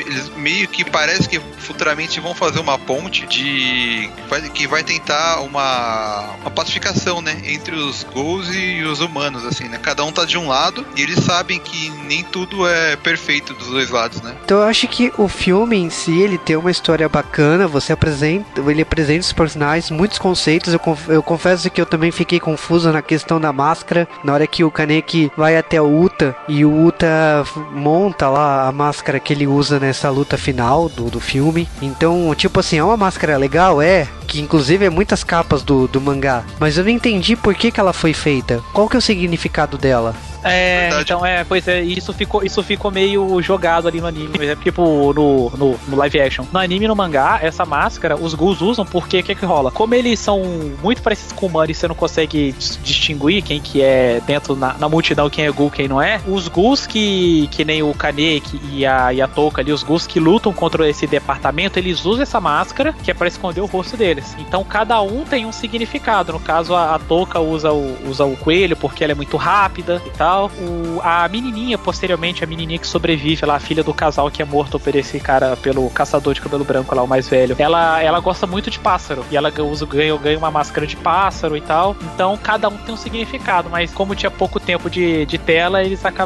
Eles 0.06 0.30
meio 0.38 0.68
que 0.68 0.84
parece 0.84 1.28
que 1.28 1.40
futuramente 1.58 2.20
vão 2.20 2.36
fazer 2.36 2.60
uma 2.60 2.78
ponte 2.78 3.26
de. 3.26 4.10
que 4.54 4.68
vai 4.68 4.84
tentar 4.84 5.42
uma, 5.42 6.36
uma 6.42 6.52
pacificação, 6.52 7.22
né? 7.22 7.36
Entre 7.44 7.76
os 7.76 8.04
Ghouls 8.04 8.54
e 8.54 8.84
os 8.84 9.02
humanos, 9.02 9.46
assim, 9.46 9.66
né? 9.66 9.80
Cada 9.82 10.04
um 10.04 10.12
tá 10.12 10.26
de 10.26 10.38
um 10.38 10.48
lado 10.48 10.86
e 10.96 11.02
eles 11.02 11.24
sabem 11.24 11.60
que 11.60 11.90
nem 11.90 12.24
tudo 12.24 12.68
é 12.68 12.96
perfeito 12.96 13.54
dos 13.54 13.68
dois 13.68 13.90
lados, 13.90 14.22
né? 14.22 14.36
Então 14.46 14.60
eu 14.60 14.64
acho 14.66 14.88
que 14.88 15.12
o 15.18 15.28
filme 15.28 15.78
em 15.78 15.90
si, 15.90 16.20
ele 16.20 16.38
tem 16.38 16.56
uma 16.56 16.72
história 16.72 17.10
bacana, 17.10 17.68
você 17.68 17.94
apresenta. 17.94 18.62
Ele 18.62 18.82
apresenta 18.84 19.22
os 19.22 19.34
personagens, 19.34 19.90
muitos 19.90 20.20
conceitos. 20.20 20.74
Eu, 20.74 20.82
eu 21.08 21.24
confesso 21.24 21.70
que 21.70 21.82
eu 21.82 21.86
também 21.86 22.12
fiquei 22.12 22.40
confuso 22.40 22.92
na 22.92 23.02
questão 23.02 23.40
da 23.40 23.52
máscara. 23.52 24.08
Na 24.24 24.34
hora 24.34 24.46
que 24.46 24.64
o 24.64 24.72
Kaneki 24.72 25.32
vai 25.36 25.58
até 25.58 25.82
o 25.82 26.00
Uta 26.00 26.36
e 26.48 26.66
o 26.66 26.86
Uta 26.86 27.44
monta 27.72 28.30
lá 28.30 28.68
a 28.68 28.72
máscara 28.72 29.20
que 29.20 29.34
ele 29.34 29.48
usa 29.48 29.80
nessa 29.80 30.10
luta 30.10 30.38
final 30.38 30.90
do, 30.90 31.10
do 31.10 31.20
filme. 31.20 31.68
Então, 31.82 32.34
tipo 32.36 32.60
assim, 32.60 32.78
é 32.78 32.84
uma 32.84 32.98
máscara 32.98 33.38
legal, 33.38 33.82
é, 33.82 34.08
que 34.28 34.40
inclusive 34.40 34.86
é 34.86 34.90
muitas 34.90 35.24
capas 35.24 35.64
do, 35.64 35.88
do 35.88 36.00
mangá, 36.00 36.44
mas 36.60 36.78
eu 36.78 36.84
não 36.84 36.92
entendi 36.92 37.36
por 37.36 37.56
que, 37.56 37.72
que 37.72 37.80
ela 37.80 37.94
foi 37.94 38.14
feita. 38.14 38.62
Qual 38.74 38.88
que 38.88 38.96
é 38.96 39.00
o 39.00 39.02
significado 39.02 39.78
dela? 39.78 40.16
É, 40.44 40.82
Verdade. 40.82 41.02
então 41.02 41.26
é, 41.26 41.44
pois 41.44 41.68
é, 41.68 41.82
isso 41.82 42.14
ficou, 42.14 42.44
isso 42.44 42.64
ficou 42.64 42.90
meio 42.90 43.42
jogado 43.42 43.88
ali 43.88 44.00
no 44.00 44.08
anime, 44.08 44.46
é 44.46 44.56
tipo 44.56 45.14
no, 45.14 45.50
no, 45.50 45.80
no, 45.88 45.98
live 45.98 46.22
action. 46.22 46.46
No 46.52 46.60
anime 46.60 46.86
e 46.86 46.88
no 46.88 46.96
mangá, 46.96 47.40
essa 47.42 47.66
máscara 47.66 48.16
os 48.16 48.34
ghouls 48.34 48.62
usam 48.62 48.86
porque 48.86 49.20
o 49.20 49.24
que 49.24 49.36
que 49.36 49.46
rola? 49.46 49.70
Como 49.70 49.94
eles 49.94 50.20
são 50.20 50.42
muito 50.82 51.02
parecidos 51.02 51.34
com 51.34 51.48
humanos 51.48 51.72
e 51.72 51.74
você 51.74 51.88
não 51.88 51.96
consegue 51.96 52.56
distinguir 52.84 53.42
quem 53.42 53.60
que 53.60 53.82
é 53.82 54.22
dentro 54.26 54.56
na, 54.56 54.74
na 54.78 54.88
multidão, 54.88 55.30
quem 55.30 55.46
é 55.46 55.52
ghoul, 55.52 55.70
quem 55.70 55.88
não 55.88 56.02
é, 56.02 56.22
os 56.34 56.48
ghouls 56.48 56.88
que, 56.88 57.48
que 57.52 57.64
nem 57.66 57.84
o 57.84 57.94
Kaneki 57.94 58.60
e 58.72 58.86
a, 58.86 59.14
e 59.14 59.22
a 59.22 59.28
Toka 59.28 59.62
ali, 59.62 59.72
os 59.72 59.84
ghouls 59.84 60.08
que 60.08 60.20
lutam 60.20 60.54
contra 60.54 60.88
esse 60.90 61.06
departamento, 61.06 61.78
eles 61.78 62.06
usam 62.06 62.24
essa 62.24 62.40
máscara 62.40 62.94
que 63.04 63.12
é 63.12 63.14
para 63.14 63.28
esconder 63.28 63.62
o 63.62 63.66
rosto 63.66 63.98
deles. 63.98 64.36
Então 64.40 64.64
cada 64.64 65.02
um 65.02 65.24
tem 65.24 65.46
um 65.46 65.52
significado. 65.52 66.34
No 66.34 66.40
caso, 66.40 66.74
a, 66.76 66.96
a 66.96 67.40
usa 67.40 67.72
o, 67.72 68.10
usa 68.10 68.26
o 68.26 68.38
coelho 68.38 68.76
porque 68.76 69.04
ela 69.04 69.14
é 69.14 69.16
muito 69.16 69.38
rápida 69.38 70.02
e 70.06 70.10
tal 70.12 70.30
tal. 70.30 70.52
O, 70.62 71.02
a 71.04 71.28
menininha, 71.28 71.78
posteriormente, 71.78 72.44
a 72.44 72.48
menininha 72.48 72.80
que 72.80 72.88
sobrevive 72.88 73.46
lá, 73.46 73.56
a 73.56 73.60
filha 73.60 73.84
do 73.84 73.94
casal 73.94 74.30
que 74.30 74.42
é 74.42 74.46
morto 74.46 74.80
por 74.80 74.96
esse 74.96 75.20
cara, 75.20 75.58
pelo 75.58 75.90
caçador 75.90 76.34
de 76.34 76.42
cabelo 76.42 76.64
branco 76.64 76.94
lá, 76.96 77.02
o 77.04 77.08
mais 77.08 77.28
velho, 77.28 77.56
ela, 77.58 78.02
ela 78.02 78.20
gosta 78.20 78.46
muito 78.46 78.70
de 78.70 78.80
pássaro. 78.80 79.26
E 79.32 79.36
ela 79.36 79.52
usa, 79.62 79.86
ganha, 79.86 80.16
ganha 80.18 80.38
uma 80.38 80.52
máscara 80.52 80.86
de 80.86 80.96
pássaro 80.96 81.58
e 81.58 81.62
tal. 81.62 81.96
Então, 82.14 82.38
cada 82.38 82.70
um 82.70 82.78
tem 82.78 82.94
um 82.94 82.98
significado, 82.98 83.70
mas 83.70 83.92
como 83.92 84.16
tinha 84.16 84.30
pouco 84.30 84.60
tempo 84.60 84.90
de, 84.90 85.26
de 85.26 85.38
tela, 85.38 85.84
eles 85.84 86.06
acabaram 86.06 86.19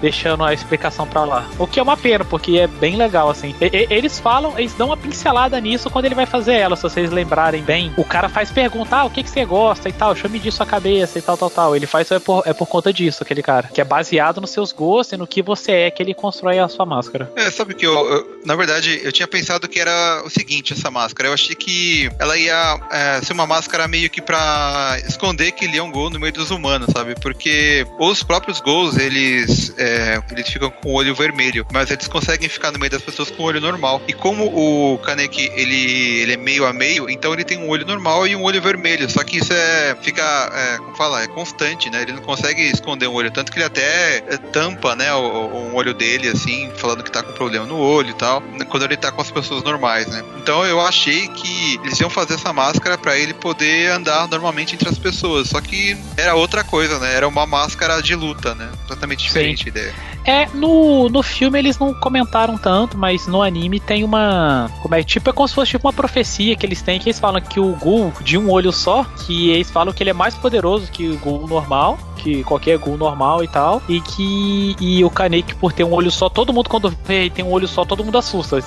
deixando 0.00 0.44
a 0.44 0.52
explicação 0.52 1.06
pra 1.06 1.24
lá. 1.24 1.48
O 1.58 1.66
que 1.66 1.80
é 1.80 1.82
uma 1.82 1.96
pena, 1.96 2.24
porque 2.24 2.58
é 2.58 2.66
bem 2.66 2.96
legal, 2.96 3.30
assim. 3.30 3.54
E, 3.60 3.86
eles 3.90 4.18
falam, 4.18 4.58
eles 4.58 4.74
dão 4.74 4.88
uma 4.88 4.96
pincelada 4.96 5.60
nisso 5.60 5.90
quando 5.90 6.04
ele 6.04 6.14
vai 6.14 6.26
fazer 6.26 6.54
ela, 6.54 6.76
se 6.76 6.82
vocês 6.82 7.10
lembrarem 7.10 7.62
bem. 7.62 7.92
O 7.96 8.04
cara 8.04 8.28
faz 8.28 8.50
perguntar 8.50 8.98
ah, 8.98 9.04
o 9.04 9.10
que, 9.10 9.22
que 9.22 9.30
você 9.30 9.44
gosta 9.44 9.88
e 9.88 9.92
tal, 9.92 10.14
chame 10.16 10.38
disso 10.38 10.62
a 10.62 10.66
cabeça 10.66 11.18
e 11.18 11.22
tal, 11.22 11.36
tal, 11.36 11.50
tal. 11.50 11.76
Ele 11.76 11.86
faz 11.86 12.10
é 12.10 12.18
por, 12.18 12.42
é 12.46 12.52
por 12.52 12.66
conta 12.66 12.92
disso 12.92 13.08
disso, 13.08 13.22
aquele 13.22 13.42
cara. 13.42 13.68
Que 13.68 13.80
é 13.80 13.84
baseado 13.84 14.40
nos 14.40 14.50
seus 14.50 14.72
gostos 14.72 15.14
e 15.14 15.16
no 15.16 15.26
que 15.26 15.42
você 15.42 15.72
é 15.72 15.90
que 15.90 16.02
ele 16.02 16.14
constrói 16.14 16.58
a 16.58 16.68
sua 16.68 16.84
máscara. 16.86 17.30
É, 17.36 17.50
sabe 17.50 17.74
que 17.74 17.86
eu, 17.86 17.92
eu, 17.92 18.40
na 18.44 18.54
verdade, 18.54 19.00
eu 19.02 19.10
tinha 19.10 19.26
pensado 19.26 19.68
que 19.68 19.80
era 19.80 20.22
o 20.24 20.30
seguinte, 20.30 20.72
essa 20.72 20.90
máscara. 20.90 21.28
Eu 21.28 21.34
achei 21.34 21.54
que 21.54 22.10
ela 22.18 22.36
ia 22.36 22.80
é, 22.90 23.20
ser 23.22 23.32
uma 23.32 23.46
máscara 23.46 23.88
meio 23.88 24.10
que 24.10 24.20
pra 24.20 24.96
esconder 25.06 25.52
que 25.52 25.64
ele 25.64 25.78
é 25.78 25.82
um 25.82 25.90
gol 25.90 26.10
no 26.10 26.20
meio 26.20 26.32
dos 26.32 26.50
humanos, 26.50 26.88
sabe? 26.92 27.14
Porque 27.20 27.86
os 27.98 28.22
próprios 28.22 28.60
gols, 28.60 28.87
eles, 28.96 29.74
é, 29.76 30.20
eles 30.30 30.48
ficam 30.48 30.70
com 30.70 30.90
o 30.90 30.92
olho 30.92 31.14
vermelho, 31.14 31.66
mas 31.72 31.90
eles 31.90 32.08
conseguem 32.08 32.48
ficar 32.48 32.70
no 32.72 32.78
meio 32.78 32.90
das 32.90 33.02
pessoas 33.02 33.30
com 33.30 33.42
o 33.42 33.46
olho 33.46 33.60
normal. 33.60 34.00
E 34.08 34.12
como 34.12 34.46
o 34.46 34.98
Kaneki, 34.98 35.50
ele, 35.54 36.20
ele 36.20 36.32
é 36.32 36.36
meio 36.36 36.66
a 36.66 36.72
meio, 36.72 37.08
então 37.10 37.32
ele 37.32 37.44
tem 37.44 37.58
um 37.58 37.68
olho 37.68 37.86
normal 37.86 38.26
e 38.26 38.34
um 38.34 38.42
olho 38.42 38.60
vermelho. 38.60 39.10
Só 39.10 39.22
que 39.22 39.38
isso 39.38 39.52
é, 39.52 39.96
fica, 40.02 40.22
é, 40.22 40.78
como 40.78 40.96
fala, 40.96 41.22
é 41.22 41.28
constante, 41.28 41.90
né? 41.90 42.02
Ele 42.02 42.12
não 42.12 42.22
consegue 42.22 42.62
esconder 42.62 43.08
um 43.08 43.14
olho. 43.14 43.30
Tanto 43.30 43.52
que 43.52 43.58
ele 43.58 43.66
até 43.66 44.18
é, 44.18 44.36
tampa, 44.52 44.94
né, 44.94 45.12
o, 45.14 45.68
um 45.68 45.74
olho 45.74 45.94
dele, 45.94 46.28
assim, 46.28 46.70
falando 46.76 47.02
que 47.02 47.10
tá 47.10 47.22
com 47.22 47.32
problema 47.32 47.66
no 47.66 47.78
olho 47.78 48.10
e 48.10 48.14
tal, 48.14 48.42
quando 48.68 48.84
ele 48.84 48.96
tá 48.96 49.10
com 49.10 49.20
as 49.20 49.30
pessoas 49.30 49.62
normais, 49.62 50.06
né. 50.06 50.22
Então 50.36 50.64
eu 50.64 50.80
achei 50.80 51.28
que 51.28 51.80
eles 51.84 51.98
iam 52.00 52.10
fazer 52.10 52.34
essa 52.34 52.52
máscara 52.52 52.96
para 52.96 53.16
ele 53.18 53.34
poder 53.34 53.90
andar 53.90 54.28
normalmente 54.28 54.74
entre 54.74 54.88
as 54.88 54.98
pessoas. 54.98 55.48
Só 55.48 55.60
que 55.60 55.96
era 56.16 56.34
outra 56.34 56.64
coisa, 56.64 56.98
né? 56.98 57.14
Era 57.14 57.28
uma 57.28 57.46
máscara 57.46 58.00
de 58.02 58.14
luta, 58.14 58.54
né? 58.54 58.68
Completamente 58.88 59.24
diferente 59.24 59.64
Sim. 59.64 59.66
a 59.66 59.68
ideia. 59.68 59.94
É, 60.24 60.46
no, 60.54 61.08
no 61.08 61.22
filme 61.22 61.58
eles 61.58 61.78
não 61.78 61.92
comentaram 61.92 62.56
tanto, 62.56 62.96
mas 62.96 63.26
no 63.26 63.42
anime 63.42 63.78
tem 63.78 64.02
uma. 64.02 64.70
Como 64.80 64.94
é? 64.94 65.02
Tipo, 65.02 65.28
é 65.28 65.32
como 65.32 65.46
se 65.46 65.54
fosse 65.54 65.72
tipo 65.72 65.86
uma 65.86 65.92
profecia 65.92 66.56
que 66.56 66.64
eles 66.64 66.80
têm, 66.80 66.98
que 66.98 67.08
eles 67.08 67.20
falam 67.20 67.40
que 67.40 67.60
o 67.60 67.72
Gul 67.76 68.12
de 68.22 68.38
um 68.38 68.50
olho 68.50 68.72
só, 68.72 69.04
que 69.26 69.50
eles 69.50 69.70
falam 69.70 69.92
que 69.92 70.02
ele 70.02 70.10
é 70.10 70.14
mais 70.14 70.34
poderoso 70.34 70.90
que 70.90 71.08
o 71.08 71.18
Gul 71.18 71.46
normal, 71.46 71.98
que 72.16 72.42
qualquer 72.44 72.78
Gul 72.78 72.96
normal 72.96 73.44
e 73.44 73.48
tal, 73.48 73.82
e 73.88 74.00
que 74.00 74.76
e 74.80 75.04
o 75.04 75.10
Kaneki 75.10 75.54
por 75.54 75.72
ter 75.72 75.84
um 75.84 75.92
olho 75.92 76.10
só, 76.10 76.28
todo 76.28 76.52
mundo 76.52 76.68
quando 76.68 76.94
vê 77.04 77.30
tem 77.30 77.44
um 77.44 77.52
olho 77.52 77.68
só, 77.68 77.84
todo 77.84 78.04
mundo 78.04 78.18
assusta, 78.18 78.58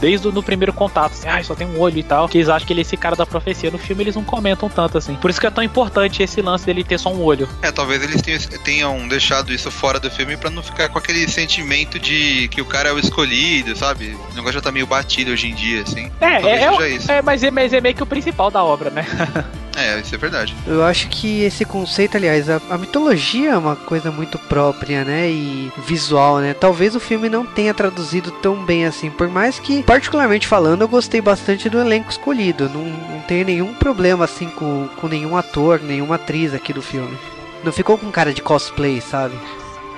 desde 0.00 0.28
o 0.28 0.42
primeiro 0.42 0.72
contato, 0.72 1.12
assim, 1.12 1.28
ah, 1.28 1.42
só 1.42 1.54
tem 1.54 1.66
um 1.66 1.80
olho 1.80 1.98
e 1.98 2.02
tal, 2.02 2.28
que 2.28 2.38
eles 2.38 2.48
acham 2.48 2.66
que 2.66 2.72
ele 2.72 2.80
é 2.80 2.82
esse 2.82 2.96
cara 2.96 3.16
da 3.16 3.26
profecia. 3.26 3.70
No 3.70 3.78
filme 3.78 4.02
eles 4.02 4.16
não 4.16 4.24
comentam 4.24 4.68
tanto 4.68 4.98
assim. 4.98 5.14
Por 5.16 5.30
isso 5.30 5.40
que 5.40 5.46
é 5.46 5.50
tão 5.50 5.62
importante 5.62 6.22
esse 6.22 6.40
lance 6.40 6.66
dele 6.66 6.84
ter 6.84 6.98
só 6.98 7.12
um 7.12 7.22
olho. 7.22 7.48
É, 7.62 7.70
talvez 7.70 8.02
eles 8.02 8.20
tenham, 8.22 8.40
tenham 8.62 9.08
deixado 9.08 9.52
isso 9.52 9.63
fora 9.70 9.98
do 10.00 10.10
filme 10.10 10.36
para 10.36 10.50
não 10.50 10.62
ficar 10.62 10.88
com 10.88 10.98
aquele 10.98 11.28
sentimento 11.28 11.98
de 11.98 12.48
que 12.48 12.60
o 12.60 12.64
cara 12.64 12.88
é 12.88 12.92
o 12.92 12.98
escolhido, 12.98 13.76
sabe? 13.76 14.16
O 14.30 14.34
negócio 14.34 14.54
já 14.54 14.60
tá 14.60 14.72
meio 14.72 14.86
batido 14.86 15.32
hoje 15.32 15.48
em 15.48 15.54
dia, 15.54 15.82
assim. 15.82 16.10
É, 16.20 16.26
é, 16.26 16.48
é, 16.48 17.16
é, 17.16 17.22
mas 17.22 17.42
é, 17.42 17.50
mas 17.50 17.72
é 17.72 17.80
meio 17.80 17.94
que 17.94 18.02
o 18.02 18.06
principal 18.06 18.50
da 18.50 18.62
obra, 18.62 18.90
né? 18.90 19.06
É, 19.76 19.98
isso 19.98 20.14
é 20.14 20.18
verdade. 20.18 20.54
Eu 20.66 20.84
acho 20.84 21.08
que 21.08 21.42
esse 21.42 21.64
conceito, 21.64 22.16
aliás, 22.16 22.48
a, 22.48 22.60
a, 22.70 22.78
mitologia 22.78 23.50
é 23.50 23.58
uma 23.58 23.74
coisa 23.74 24.10
muito 24.10 24.38
própria, 24.38 25.04
né? 25.04 25.28
E 25.28 25.72
visual, 25.86 26.38
né? 26.38 26.54
Talvez 26.54 26.94
o 26.94 27.00
filme 27.00 27.28
não 27.28 27.44
tenha 27.44 27.74
traduzido 27.74 28.30
tão 28.30 28.64
bem 28.64 28.86
assim. 28.86 29.10
Por 29.10 29.28
mais 29.28 29.58
que, 29.58 29.82
particularmente 29.82 30.46
falando, 30.46 30.82
eu 30.82 30.88
gostei 30.88 31.20
bastante 31.20 31.68
do 31.68 31.80
elenco 31.80 32.10
escolhido. 32.10 32.68
Não, 32.68 32.84
não 32.84 33.20
tenho 33.22 33.44
nenhum 33.44 33.74
problema 33.74 34.24
assim 34.24 34.48
com, 34.48 34.88
com 34.96 35.08
nenhum 35.08 35.36
ator, 35.36 35.80
nenhuma 35.80 36.14
atriz 36.14 36.54
aqui 36.54 36.72
do 36.72 36.82
filme. 36.82 37.16
Não 37.64 37.72
ficou 37.72 37.96
com 37.96 38.10
cara 38.12 38.34
de 38.34 38.42
cosplay, 38.42 39.00
sabe? 39.00 39.38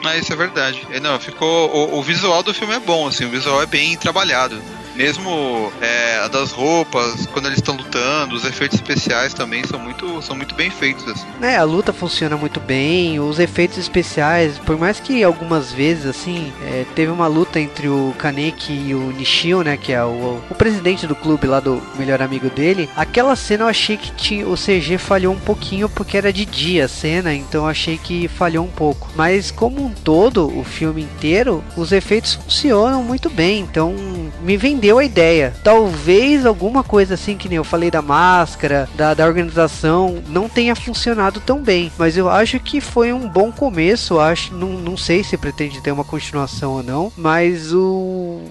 Ah, 0.05 0.17
isso 0.17 0.33
é 0.33 0.37
verdade. 0.37 0.87
É, 0.91 1.01
não, 1.01 1.19
ficou. 1.19 1.69
O, 1.75 1.99
o, 1.99 2.03
visual 2.03 2.43
do 2.43 2.55
filme 2.55 2.75
é 2.75 2.79
bom, 2.79 3.09
assim, 3.09 3.25
o 3.25 3.31
visual 3.31 3.61
é 3.61 3.67
bem 3.67 3.97
trabalhado. 3.97 4.63
Mesmo 4.97 5.73
é, 5.81 6.27
das 6.29 6.53
roupas, 6.53 7.27
quando 7.27 7.47
eles 7.47 7.59
estão 7.59 7.77
lutando, 7.77 8.35
os 8.35 8.45
efeitos 8.45 8.77
especiais 8.77 9.35
também 9.35 9.63
são 9.65 9.79
muito, 9.79 10.23
são 10.23 10.35
muito 10.35 10.55
bem 10.55 10.71
feitos. 10.71 11.07
Assim. 11.07 11.27
É, 11.43 11.57
a 11.57 11.65
luta 11.65 11.93
funciona 11.93 12.37
muito 12.37 12.59
bem, 12.61 13.21
os 13.21 13.39
efeitos 13.39 13.77
especiais, 13.79 14.59
por 14.59 14.79
mais 14.79 14.99
que 14.99 15.23
algumas 15.23 15.73
vezes, 15.73 16.07
assim, 16.07 16.53
é, 16.63 16.85
teve 16.95 17.13
uma 17.13 17.27
luta 17.27 17.61
entre 17.61 17.89
o 17.89 18.15
Kaneki 18.19 18.73
e 18.73 18.95
o 18.95 19.13
Nishio, 19.13 19.63
né, 19.63 19.77
que 19.77 19.93
é 19.93 20.03
o, 20.03 20.41
o 20.51 20.55
presidente 20.55 21.07
do 21.07 21.15
clube 21.15 21.47
lá 21.47 21.61
do 21.61 21.83
melhor 21.99 22.23
amigo 22.23 22.49
dele, 22.49 22.89
aquela 22.97 23.37
cena 23.37 23.65
eu 23.65 23.69
achei 23.69 23.97
que 23.97 24.11
tinha, 24.13 24.47
o 24.47 24.55
CG 24.55 24.99
falhou 24.99 25.35
um 25.35 25.39
pouquinho 25.39 25.89
porque 25.89 26.17
era 26.17 26.33
de 26.33 26.45
dia 26.45 26.87
a 26.87 26.89
cena, 26.89 27.35
então 27.35 27.67
achei 27.67 27.99
que 27.99 28.29
falhou 28.29 28.65
um 28.65 28.71
pouco. 28.71 29.09
Mas 29.15 29.51
como 29.51 29.85
um 29.85 29.91
todo, 29.91 30.47
o 30.59 30.65
filme 30.65 31.03
inteiro, 31.03 31.63
os 31.77 31.93
efeitos 31.93 32.35
funcionam 32.35 33.03
muito 33.03 33.29
bem, 33.29 33.61
então 33.61 33.95
me 34.43 34.57
vendeu 34.57 34.86
deu 34.87 34.99
a 35.01 35.05
ideia. 35.05 35.53
Talvez 35.65 36.47
alguma 36.47 36.85
coisa 36.85 37.15
assim, 37.15 37.37
que 37.37 37.49
nem 37.49 37.57
eu 37.57 37.65
falei 37.65 37.91
da 37.91 38.01
máscara, 38.01 38.89
da, 38.95 39.15
da 39.15 39.27
organização, 39.27 40.23
não 40.29 40.49
tenha 40.49 40.77
funcionado 40.77 41.41
tão 41.41 41.61
bem. 41.61 41.91
Mas 41.99 42.17
eu 42.17 42.31
acho 42.31 42.61
que 42.61 42.81
foi 42.81 43.13
um 43.13 43.29
bom 43.29 43.51
começo. 43.51 44.21
Acho, 44.21 44.55
não, 44.55 44.69
não 44.69 44.97
sei 44.97 45.25
se 45.25 45.37
pretende 45.37 45.81
ter 45.81 45.91
uma 45.91 46.05
continuação 46.05 46.75
ou 46.75 46.83
não. 46.85 47.13
Mas 47.17 47.73
o. 47.75 48.43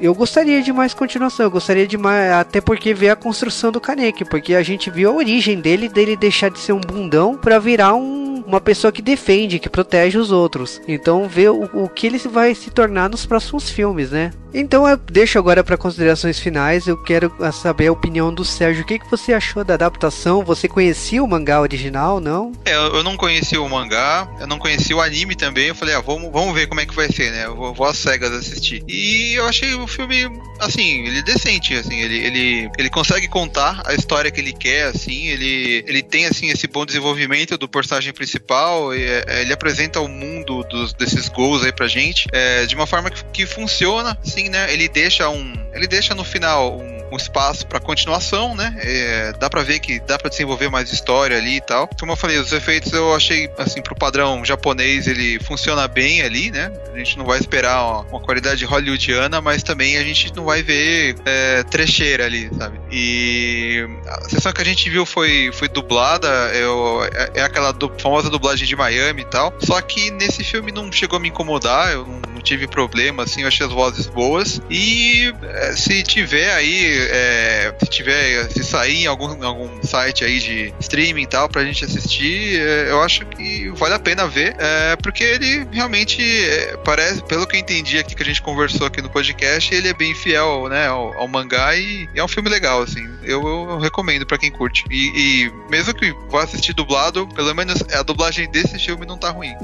Eu 0.00 0.14
gostaria 0.14 0.62
de 0.62 0.72
mais 0.72 0.94
continuação. 0.94 1.44
Eu 1.44 1.50
gostaria 1.50 1.86
de 1.86 1.98
mais. 1.98 2.32
Até 2.32 2.62
porque 2.62 2.94
ver 2.94 3.10
a 3.10 3.16
construção 3.16 3.70
do 3.70 3.80
Kaneki. 3.80 4.24
Porque 4.24 4.54
a 4.54 4.62
gente 4.62 4.90
viu 4.90 5.10
a 5.10 5.14
origem 5.14 5.60
dele, 5.60 5.90
dele 5.90 6.16
deixar 6.16 6.48
de 6.48 6.58
ser 6.58 6.72
um 6.72 6.80
bundão 6.80 7.36
para 7.36 7.58
virar 7.58 7.94
um 7.94 8.22
uma 8.46 8.60
pessoa 8.60 8.92
que 8.92 9.00
defende, 9.00 9.58
que 9.58 9.70
protege 9.70 10.18
os 10.18 10.30
outros. 10.30 10.80
Então 10.86 11.28
vê 11.28 11.48
o, 11.48 11.70
o 11.72 11.88
que 11.88 12.06
ele 12.06 12.18
vai 12.18 12.54
se 12.54 12.70
tornar 12.70 13.08
nos 13.08 13.24
próximos 13.24 13.70
filmes, 13.70 14.10
né? 14.10 14.32
Então 14.54 14.88
eu 14.88 14.96
deixo 14.96 15.38
agora 15.38 15.64
para 15.64 15.76
considerações 15.76 16.38
finais. 16.38 16.86
Eu 16.86 16.96
quero 16.96 17.32
saber 17.52 17.88
a 17.88 17.92
opinião 17.92 18.32
do 18.32 18.44
Sérgio. 18.44 18.82
O 18.82 18.86
que, 18.86 18.98
que 18.98 19.10
você 19.10 19.32
achou 19.32 19.64
da 19.64 19.74
adaptação? 19.74 20.44
Você 20.44 20.68
conhecia 20.68 21.22
o 21.22 21.28
mangá 21.28 21.60
original, 21.60 22.20
não? 22.20 22.52
É, 22.64 22.74
eu 22.74 23.02
não 23.02 23.16
conhecia 23.16 23.60
o 23.60 23.68
mangá, 23.68 24.28
eu 24.40 24.46
não 24.46 24.58
conhecia 24.58 24.96
o 24.96 25.00
anime 25.00 25.34
também. 25.34 25.68
Eu 25.68 25.74
falei, 25.74 25.94
ah, 25.94 26.00
vamos, 26.00 26.30
vamos 26.32 26.54
ver 26.54 26.66
como 26.66 26.80
é 26.80 26.86
que 26.86 26.94
vai 26.94 27.10
ser, 27.10 27.30
né? 27.30 27.46
Eu 27.46 27.56
vou, 27.56 27.74
vou 27.74 27.86
às 27.86 27.96
cegas 27.96 28.32
assistir. 28.32 28.82
E 28.86 29.34
eu 29.34 29.46
achei 29.46 29.74
o 29.74 29.86
filme, 29.86 30.28
assim, 30.60 31.06
ele 31.06 31.18
é 31.18 31.22
decente, 31.22 31.74
assim, 31.74 32.00
ele, 32.00 32.18
ele, 32.18 32.70
ele 32.78 32.90
consegue 32.90 33.28
contar 33.28 33.82
a 33.84 33.94
história 33.94 34.30
que 34.30 34.40
ele 34.40 34.52
quer, 34.52 34.86
assim, 34.86 35.28
ele, 35.28 35.84
ele 35.86 36.02
tem, 36.02 36.26
assim, 36.26 36.48
esse 36.50 36.66
bom 36.66 36.84
desenvolvimento 36.84 37.56
do 37.56 37.68
personagem 37.68 38.12
principal, 38.12 38.94
e, 38.94 39.02
é, 39.02 39.42
ele 39.42 39.52
apresenta 39.52 40.00
o 40.00 40.08
mundo 40.08 40.62
dos, 40.64 40.92
desses 40.94 41.28
gols 41.28 41.64
aí 41.64 41.72
pra 41.72 41.86
gente 41.86 42.28
é, 42.32 42.66
de 42.66 42.74
uma 42.74 42.86
forma 42.86 43.10
que, 43.10 43.24
que 43.26 43.46
funciona, 43.46 44.16
assim, 44.24 44.41
né? 44.48 44.72
Ele 44.72 44.88
deixa 44.88 45.28
um. 45.28 45.52
Ele 45.72 45.86
deixa 45.86 46.14
no 46.14 46.24
final 46.24 46.78
um 46.78 47.01
um 47.12 47.16
espaço 47.16 47.66
para 47.66 47.78
continuação, 47.78 48.54
né? 48.54 48.74
É, 48.78 49.32
dá 49.38 49.50
para 49.50 49.62
ver 49.62 49.78
que 49.80 50.00
dá 50.00 50.18
para 50.18 50.30
desenvolver 50.30 50.68
mais 50.68 50.92
história 50.92 51.36
ali 51.36 51.56
e 51.56 51.60
tal. 51.60 51.88
Como 51.98 52.12
eu 52.12 52.16
falei, 52.16 52.38
os 52.38 52.52
efeitos 52.52 52.92
eu 52.92 53.14
achei, 53.14 53.50
assim, 53.58 53.82
pro 53.82 53.94
padrão 53.94 54.44
japonês, 54.44 55.06
ele 55.06 55.38
funciona 55.40 55.86
bem 55.86 56.22
ali, 56.22 56.50
né? 56.50 56.72
A 56.92 56.98
gente 56.98 57.18
não 57.18 57.24
vai 57.24 57.38
esperar 57.38 57.82
uma, 57.84 58.00
uma 58.02 58.20
qualidade 58.20 58.64
hollywoodiana, 58.64 59.40
mas 59.40 59.62
também 59.62 59.96
a 59.98 60.02
gente 60.02 60.34
não 60.34 60.44
vai 60.44 60.62
ver 60.62 61.16
é, 61.26 61.62
trecheira 61.64 62.24
ali, 62.24 62.50
sabe? 62.56 62.80
E 62.90 63.86
a 64.06 64.28
sessão 64.28 64.52
que 64.52 64.62
a 64.62 64.64
gente 64.64 64.88
viu 64.88 65.04
foi, 65.04 65.50
foi 65.52 65.68
dublada, 65.68 66.28
eu, 66.54 67.04
é, 67.12 67.40
é 67.40 67.42
aquela 67.42 67.72
do, 67.72 67.92
famosa 67.98 68.30
dublagem 68.30 68.66
de 68.66 68.76
Miami 68.76 69.22
e 69.22 69.26
tal. 69.26 69.52
Só 69.60 69.80
que 69.80 70.10
nesse 70.10 70.42
filme 70.42 70.72
não 70.72 70.90
chegou 70.90 71.18
a 71.18 71.20
me 71.20 71.28
incomodar, 71.28 71.92
eu 71.92 72.06
não, 72.06 72.20
não 72.34 72.40
tive 72.40 72.66
problema, 72.66 73.24
assim, 73.24 73.42
eu 73.42 73.48
achei 73.48 73.66
as 73.66 73.72
vozes 73.72 74.06
boas. 74.06 74.60
E 74.70 75.32
é, 75.42 75.72
se 75.72 76.02
tiver 76.02 76.52
aí 76.54 77.01
é, 77.10 77.74
se 77.78 77.90
tiver, 77.90 78.50
se 78.50 78.64
sair 78.64 79.04
em 79.04 79.06
algum, 79.06 79.44
algum 79.44 79.82
site 79.82 80.24
aí 80.24 80.38
de 80.38 80.74
streaming 80.80 81.22
e 81.22 81.26
tal, 81.26 81.48
pra 81.48 81.64
gente 81.64 81.84
assistir, 81.84 82.60
é, 82.60 82.90
eu 82.90 83.02
acho 83.02 83.24
que 83.26 83.68
vale 83.70 83.94
a 83.94 83.98
pena 83.98 84.26
ver, 84.26 84.54
é, 84.58 84.96
porque 84.96 85.22
ele 85.24 85.66
realmente 85.70 86.22
é, 86.22 86.76
parece, 86.84 87.22
pelo 87.24 87.46
que 87.46 87.56
eu 87.56 87.60
entendi 87.60 87.98
aqui 87.98 88.14
que 88.14 88.22
a 88.22 88.26
gente 88.26 88.42
conversou 88.42 88.86
aqui 88.86 89.00
no 89.02 89.10
podcast, 89.10 89.74
ele 89.74 89.88
é 89.88 89.94
bem 89.94 90.14
fiel, 90.14 90.68
né, 90.68 90.86
ao, 90.86 91.16
ao 91.18 91.28
mangá 91.28 91.74
e, 91.76 92.08
é 92.14 92.22
um 92.22 92.28
filme 92.28 92.48
legal, 92.48 92.82
assim. 92.82 93.08
Eu, 93.22 93.46
eu 93.46 93.78
recomendo 93.78 94.26
para 94.26 94.38
quem 94.38 94.50
curte. 94.50 94.84
E, 94.90 95.12
e, 95.14 95.52
mesmo 95.70 95.94
que 95.94 96.12
vá 96.28 96.42
assistir 96.42 96.72
dublado, 96.72 97.26
pelo 97.28 97.54
menos 97.54 97.82
a 97.92 98.02
dublagem 98.02 98.50
desse 98.50 98.78
filme 98.78 99.06
não 99.06 99.16
tá 99.16 99.30
ruim. 99.30 99.54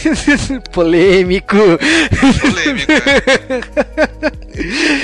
Polêmico. 0.72 1.56
Polêmico, 2.40 2.92
é. 2.92 4.34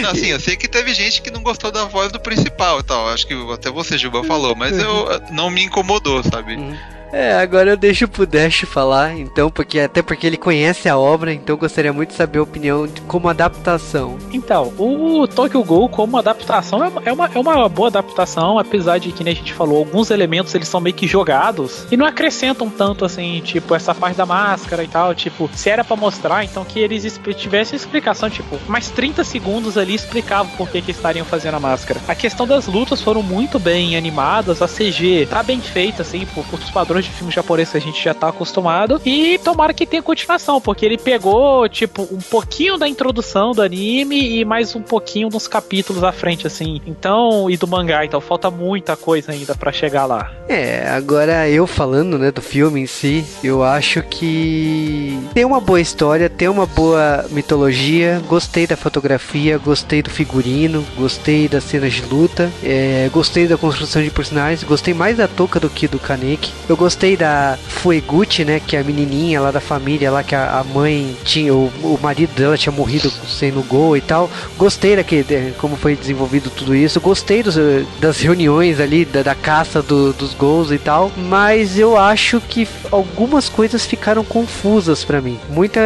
Não, 0.01 0.11
assim, 0.11 0.27
eu 0.27 0.41
sei 0.41 0.57
que 0.57 0.69
teve 0.69 0.95
gente 0.95 1.21
que 1.23 1.31
não 1.31 1.43
gostou 1.43 1.71
da 1.71 1.85
voz 1.85 2.13
do 2.13 2.21
principal 2.21 2.81
e 2.81 2.83
tal. 2.83 3.09
Acho 3.09 3.27
que 3.27 3.35
até 3.53 3.71
você, 3.71 3.99
Juba, 3.99 4.23
falou, 4.25 4.55
mas 4.55 4.79
eu 4.79 5.09
não 5.33 5.51
me 5.51 5.63
incomodou, 5.65 6.23
sabe? 6.23 6.55
Uhum. 6.57 6.77
É, 7.13 7.35
agora 7.35 7.71
eu 7.71 7.77
deixo 7.77 8.07
pro 8.07 8.27
Dash 8.27 8.61
falar, 8.61 9.17
então, 9.17 9.51
porque 9.51 9.81
até 9.81 10.01
porque 10.01 10.27
ele 10.27 10.37
conhece 10.37 10.89
a 10.89 10.97
obra, 10.97 11.33
então 11.33 11.57
gostaria 11.57 11.93
muito 11.93 12.11
de 12.11 12.15
saber 12.15 12.39
a 12.39 12.43
opinião 12.43 12.87
de 12.87 13.01
como 13.03 13.29
adaptação. 13.29 14.17
Então, 14.33 14.73
o 14.79 15.27
Tokyo 15.27 15.63
Ghoul 15.65 15.89
como 15.89 16.17
adaptação 16.17 16.85
é, 16.85 16.91
é 17.07 17.13
uma, 17.13 17.31
é 17.35 17.39
uma 17.39 17.69
boa 17.69 17.89
adaptação, 17.89 18.59
apesar 18.59 18.99
de 18.99 19.11
que, 19.13 19.25
né, 19.25 19.33
a 19.33 19.35
gente 19.35 19.53
falou, 19.53 19.79
alguns 19.79 20.11
elementos 20.11 20.55
eles 20.55 20.69
são 20.69 20.81
meio 20.81 20.95
que 20.95 21.07
jogados 21.07 21.87
e 21.91 21.97
não 21.97 22.07
acrescentam 22.07 22.71
tanto 22.71 23.05
assim, 23.05 23.41
tipo, 23.45 23.75
essa 23.75 23.95
parte 23.95 24.17
da 24.17 24.27
máscara 24.27 24.85
e 24.85 24.89
tal, 24.89 25.15
tipo, 25.15 25.51
se 25.53 25.69
era 25.69 25.83
para 25.83 25.97
mostrar, 25.97 26.45
então 26.45 26.65
que 26.65 26.79
eles 26.79 27.21
tivessem 27.37 27.77
explicação, 27.77 28.31
tipo, 28.31 28.59
mais 28.69 28.89
30 28.91 29.25
segundos 29.25 29.77
ali 29.77 29.95
explicavam 29.95 30.53
por 30.57 30.69
que 30.71 30.81
que 30.81 30.93
estariam 30.93 31.27
fazendo 31.27 31.55
a 31.55 31.61
máscara. 31.61 32.01
A 32.07 32.15
questão 32.15 32.47
das 32.47 32.67
lutas 32.67 33.03
foram 33.03 33.23
muito 33.23 33.59
bem 33.59 33.97
animadas, 33.97 34.63
a 34.63 34.69
CG 34.69 35.27
tá 35.29 35.43
bem 35.43 35.61
feita, 35.61 36.03
assim, 36.03 36.25
por, 36.27 36.45
por 36.45 36.61
os 36.61 36.71
padrões 36.71 37.00
de 37.05 37.11
filme 37.11 37.33
japonês 37.33 37.71
que 37.71 37.77
a 37.77 37.81
gente 37.81 38.03
já 38.03 38.15
tá 38.15 38.29
acostumado. 38.29 39.01
E 39.05 39.39
tomara 39.39 39.73
que 39.73 39.87
tenha 39.87 40.03
continuação, 40.03 40.61
porque 40.61 40.85
ele 40.85 40.99
pegou, 40.99 41.69
tipo, 41.69 42.03
um 42.11 42.19
pouquinho 42.19 42.79
da 42.79 42.89
introdução 42.89 43.53
do 43.53 43.63
anime 43.63 44.41
e 44.41 44.45
mais 44.45 44.75
um 44.75 44.83
pouquinho 44.83 45.29
dos 45.29 45.47
capítulos 45.47 46.03
à 46.03 46.13
frente, 46.13 46.47
assim. 46.47 46.81
Então, 46.87 47.51
e 47.51 47.57
do 47.57 47.67
mangá, 47.67 48.05
então 48.05 48.21
falta 48.21 48.51
muita 48.51 48.97
coisa 48.97 49.33
ainda 49.33 49.55
para 49.55 49.73
chegar 49.73 50.07
lá. 50.07 50.31
É, 50.49 50.89
agora 50.89 51.49
eu 51.49 51.67
falando, 51.67 52.19
né, 52.19 52.31
do 52.31 52.43
filme 52.43 52.81
em 52.81 52.87
si, 52.87 53.25
eu 53.43 53.63
acho 53.63 54.03
que 54.03 55.19
tem 55.33 55.45
uma 55.45 55.61
boa 55.61 55.81
história, 55.81 56.29
tem 56.29 56.49
uma 56.49 56.67
boa 56.67 57.25
mitologia, 57.31 58.21
gostei 58.27 58.67
da 58.67 58.77
fotografia, 58.77 59.59
gostei 59.59 60.03
do 60.03 60.11
figurino, 60.11 60.85
gostei 60.97 61.49
das 61.49 61.65
cenas 61.65 61.93
de 61.93 62.03
luta, 62.03 62.51
é, 62.63 63.09
gostei 63.13 63.47
da 63.47 63.57
construção 63.57 64.03
de 64.03 64.11
personagens, 64.11 64.65
gostei 64.65 64.93
mais 64.93 65.17
da 65.17 65.29
Toca 65.29 65.61
do 65.61 65.71
que 65.71 65.87
do 65.87 65.99
Kaneki. 65.99 66.53
Eu 66.69 66.77
gostei 66.77 66.90
da 67.17 67.59
Fueguchi, 67.69 68.45
né, 68.45 68.61
que 68.61 68.77
é 68.77 68.81
a 68.81 68.85
menininha 68.85 69.41
lá 69.41 69.51
da 69.51 69.61
família, 69.61 70.11
lá 70.11 70.23
que 70.23 70.35
a, 70.35 70.61
a 70.61 70.65
mãe 70.65 71.17
tinha, 71.25 71.55
o, 71.55 71.71
o 71.83 71.99
marido 72.03 72.35
dela 72.35 72.57
tinha 72.57 72.73
morrido 72.73 73.11
sendo 73.11 73.63
gol 73.63 73.97
e 73.97 74.01
tal. 74.01 74.31
Gostei 74.57 74.97
daquele, 74.97 75.55
como 75.59 75.77
foi 75.77 75.97
desenvolvido 75.97 76.51
tudo 76.51 76.75
isso. 76.75 77.01
Gostei 77.01 77.43
dos, 77.43 77.57
das 77.99 78.21
reuniões 78.21 78.81
ali, 78.81 79.05
da, 79.05 79.23
da 79.23 79.35
caça 79.35 79.83
do, 79.83 80.13
dos 80.13 80.35
gols 80.35 80.71
e 80.71 80.79
tal. 80.79 81.11
Mas 81.17 81.79
eu 81.79 81.97
acho 81.97 82.41
que 82.41 82.69
algumas 82.91 83.49
coisas 83.49 83.87
ficaram 83.87 84.25
confusas 84.25 85.05
para 85.05 85.21
mim. 85.21 85.39
Muita 85.49 85.81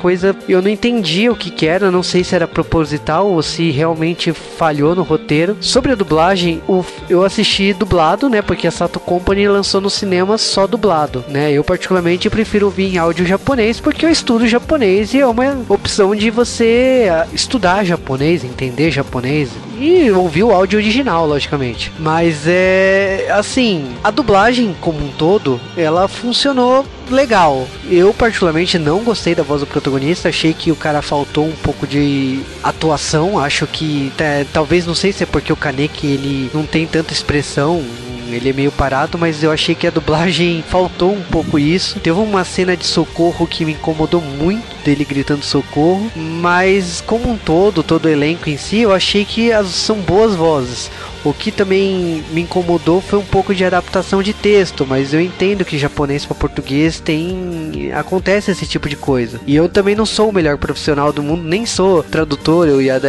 coisa 0.00 0.36
eu 0.48 0.62
não 0.62 0.70
entendi 0.70 1.28
o 1.28 1.36
que, 1.36 1.50
que 1.50 1.66
era. 1.66 1.90
Não 1.90 2.02
sei 2.02 2.22
se 2.22 2.34
era 2.34 2.46
proposital 2.46 3.28
ou 3.30 3.42
se 3.42 3.70
realmente 3.70 4.32
falhou 4.32 4.94
no 4.94 5.02
roteiro. 5.02 5.56
Sobre 5.60 5.92
a 5.92 5.94
dublagem, 5.94 6.62
o, 6.68 6.84
eu 7.08 7.24
assisti 7.24 7.72
dublado, 7.72 8.28
né? 8.28 8.42
Porque 8.42 8.66
a 8.66 8.70
Sato 8.70 9.00
Company 9.00 9.48
lançou 9.48 9.80
no 9.80 9.90
cinema 9.90 10.33
só 10.38 10.66
dublado, 10.66 11.24
né? 11.28 11.52
Eu 11.52 11.64
particularmente 11.64 12.30
prefiro 12.30 12.66
ouvir 12.66 12.94
em 12.94 12.98
áudio 12.98 13.26
japonês 13.26 13.80
porque 13.80 14.04
eu 14.04 14.10
estudo 14.10 14.46
japonês 14.46 15.14
e 15.14 15.20
é 15.20 15.26
uma 15.26 15.64
opção 15.68 16.14
de 16.14 16.30
você 16.30 17.08
ah, 17.10 17.26
estudar 17.32 17.84
japonês, 17.84 18.44
entender 18.44 18.90
japonês 18.90 19.50
e 19.78 20.10
ouvir 20.10 20.44
o 20.44 20.52
áudio 20.52 20.78
original, 20.78 21.26
logicamente. 21.26 21.92
Mas 21.98 22.46
é 22.46 23.26
assim, 23.30 23.94
a 24.02 24.10
dublagem 24.10 24.74
como 24.80 25.04
um 25.04 25.10
todo, 25.12 25.60
ela 25.76 26.08
funcionou 26.08 26.84
legal. 27.10 27.66
Eu 27.88 28.14
particularmente 28.14 28.78
não 28.78 29.02
gostei 29.02 29.34
da 29.34 29.42
voz 29.42 29.60
do 29.60 29.66
protagonista, 29.66 30.28
achei 30.28 30.54
que 30.54 30.70
o 30.70 30.76
cara 30.76 31.02
faltou 31.02 31.46
um 31.46 31.52
pouco 31.52 31.86
de 31.86 32.40
atuação, 32.62 33.38
acho 33.38 33.66
que 33.66 34.12
é, 34.18 34.46
talvez 34.52 34.86
não 34.86 34.94
sei 34.94 35.12
se 35.12 35.22
é 35.22 35.26
porque 35.26 35.52
o 35.52 35.56
Kaneki 35.56 36.06
ele 36.06 36.50
não 36.54 36.64
tem 36.64 36.86
tanta 36.86 37.12
expressão 37.12 37.82
ele 38.30 38.50
é 38.50 38.52
meio 38.52 38.72
parado, 38.72 39.18
mas 39.18 39.42
eu 39.42 39.50
achei 39.50 39.74
que 39.74 39.86
a 39.86 39.90
dublagem 39.90 40.62
faltou 40.68 41.12
um 41.12 41.22
pouco 41.22 41.58
isso. 41.58 42.00
Teve 42.00 42.18
uma 42.18 42.44
cena 42.44 42.76
de 42.76 42.86
socorro 42.86 43.46
que 43.46 43.64
me 43.64 43.72
incomodou 43.72 44.20
muito 44.20 44.74
dele 44.84 45.04
gritando 45.04 45.44
socorro, 45.44 46.10
mas 46.14 47.02
como 47.06 47.30
um 47.30 47.36
todo, 47.36 47.82
todo 47.82 48.04
o 48.04 48.08
elenco 48.08 48.50
em 48.50 48.56
si, 48.56 48.80
eu 48.80 48.92
achei 48.92 49.24
que 49.24 49.50
as, 49.50 49.68
são 49.68 49.96
boas 49.96 50.34
vozes. 50.34 50.90
O 51.24 51.32
que 51.32 51.50
também 51.50 52.22
me 52.32 52.42
incomodou 52.42 53.00
foi 53.00 53.18
um 53.18 53.24
pouco 53.24 53.54
de 53.54 53.64
adaptação 53.64 54.22
de 54.22 54.34
texto, 54.34 54.86
mas 54.86 55.14
eu 55.14 55.20
entendo 55.20 55.64
que 55.64 55.78
japonês 55.78 56.26
para 56.26 56.34
português 56.34 57.00
tem 57.00 57.90
acontece 57.94 58.50
esse 58.50 58.66
tipo 58.66 58.90
de 58.90 58.96
coisa. 58.96 59.40
E 59.46 59.56
eu 59.56 59.68
também 59.68 59.94
não 59.94 60.04
sou 60.04 60.28
o 60.28 60.32
melhor 60.32 60.58
profissional 60.58 61.12
do 61.12 61.22
mundo, 61.22 61.42
nem 61.42 61.64
sou 61.64 62.02
tradutor 62.02 62.68
eu 62.68 62.82
ia 62.82 63.00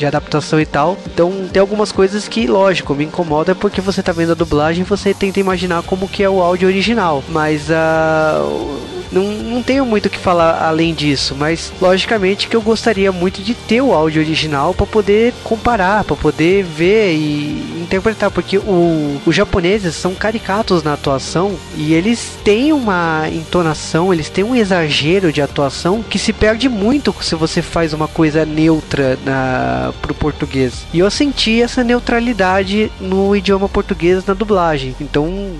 de, 0.00 0.06
adaptação 0.06 0.60
e 0.60 0.66
tal. 0.66 0.98
Então 1.06 1.48
tem 1.52 1.60
algumas 1.60 1.92
coisas 1.92 2.26
que, 2.26 2.46
lógico, 2.46 2.94
me 2.94 3.04
incomoda 3.04 3.54
porque 3.54 3.80
você 3.80 4.02
tá 4.02 4.12
vendo 4.12 4.32
a 4.32 4.34
dublagem 4.34 4.82
e 4.82 4.86
você 4.86 5.14
tenta 5.14 5.38
imaginar 5.38 5.82
como 5.82 6.08
que 6.08 6.22
é 6.22 6.28
o 6.28 6.40
áudio 6.40 6.68
original. 6.68 7.22
Mas 7.28 7.70
a 7.70 8.40
uh, 8.42 8.99
não, 9.12 9.24
não 9.24 9.62
tenho 9.62 9.84
muito 9.84 10.06
o 10.06 10.10
que 10.10 10.18
falar 10.18 10.62
além 10.62 10.94
disso, 10.94 11.34
mas 11.36 11.72
logicamente 11.80 12.48
que 12.48 12.56
eu 12.56 12.62
gostaria 12.62 13.10
muito 13.10 13.42
de 13.42 13.54
ter 13.54 13.80
o 13.80 13.92
áudio 13.92 14.22
original 14.22 14.72
para 14.72 14.86
poder 14.86 15.34
comparar, 15.42 16.04
para 16.04 16.16
poder 16.16 16.62
ver 16.64 17.12
e 17.12 17.80
interpretar, 17.80 18.30
porque 18.30 18.58
o, 18.58 19.20
os 19.26 19.34
japoneses 19.34 19.96
são 19.96 20.14
caricatos 20.14 20.82
na 20.82 20.92
atuação 20.92 21.56
e 21.76 21.92
eles 21.92 22.38
têm 22.44 22.72
uma 22.72 23.28
entonação, 23.32 24.12
eles 24.12 24.28
têm 24.28 24.44
um 24.44 24.54
exagero 24.54 25.32
de 25.32 25.42
atuação 25.42 26.02
que 26.02 26.18
se 26.18 26.32
perde 26.32 26.68
muito 26.68 27.14
se 27.20 27.34
você 27.34 27.60
faz 27.60 27.92
uma 27.92 28.06
coisa 28.06 28.44
neutra 28.46 29.18
na, 29.24 29.92
pro 30.00 30.14
português. 30.14 30.86
E 30.92 31.00
eu 31.00 31.10
senti 31.10 31.60
essa 31.60 31.82
neutralidade 31.82 32.92
no 33.00 33.34
idioma 33.34 33.68
português 33.68 34.24
na 34.24 34.34
dublagem. 34.34 34.94
Então, 35.00 35.50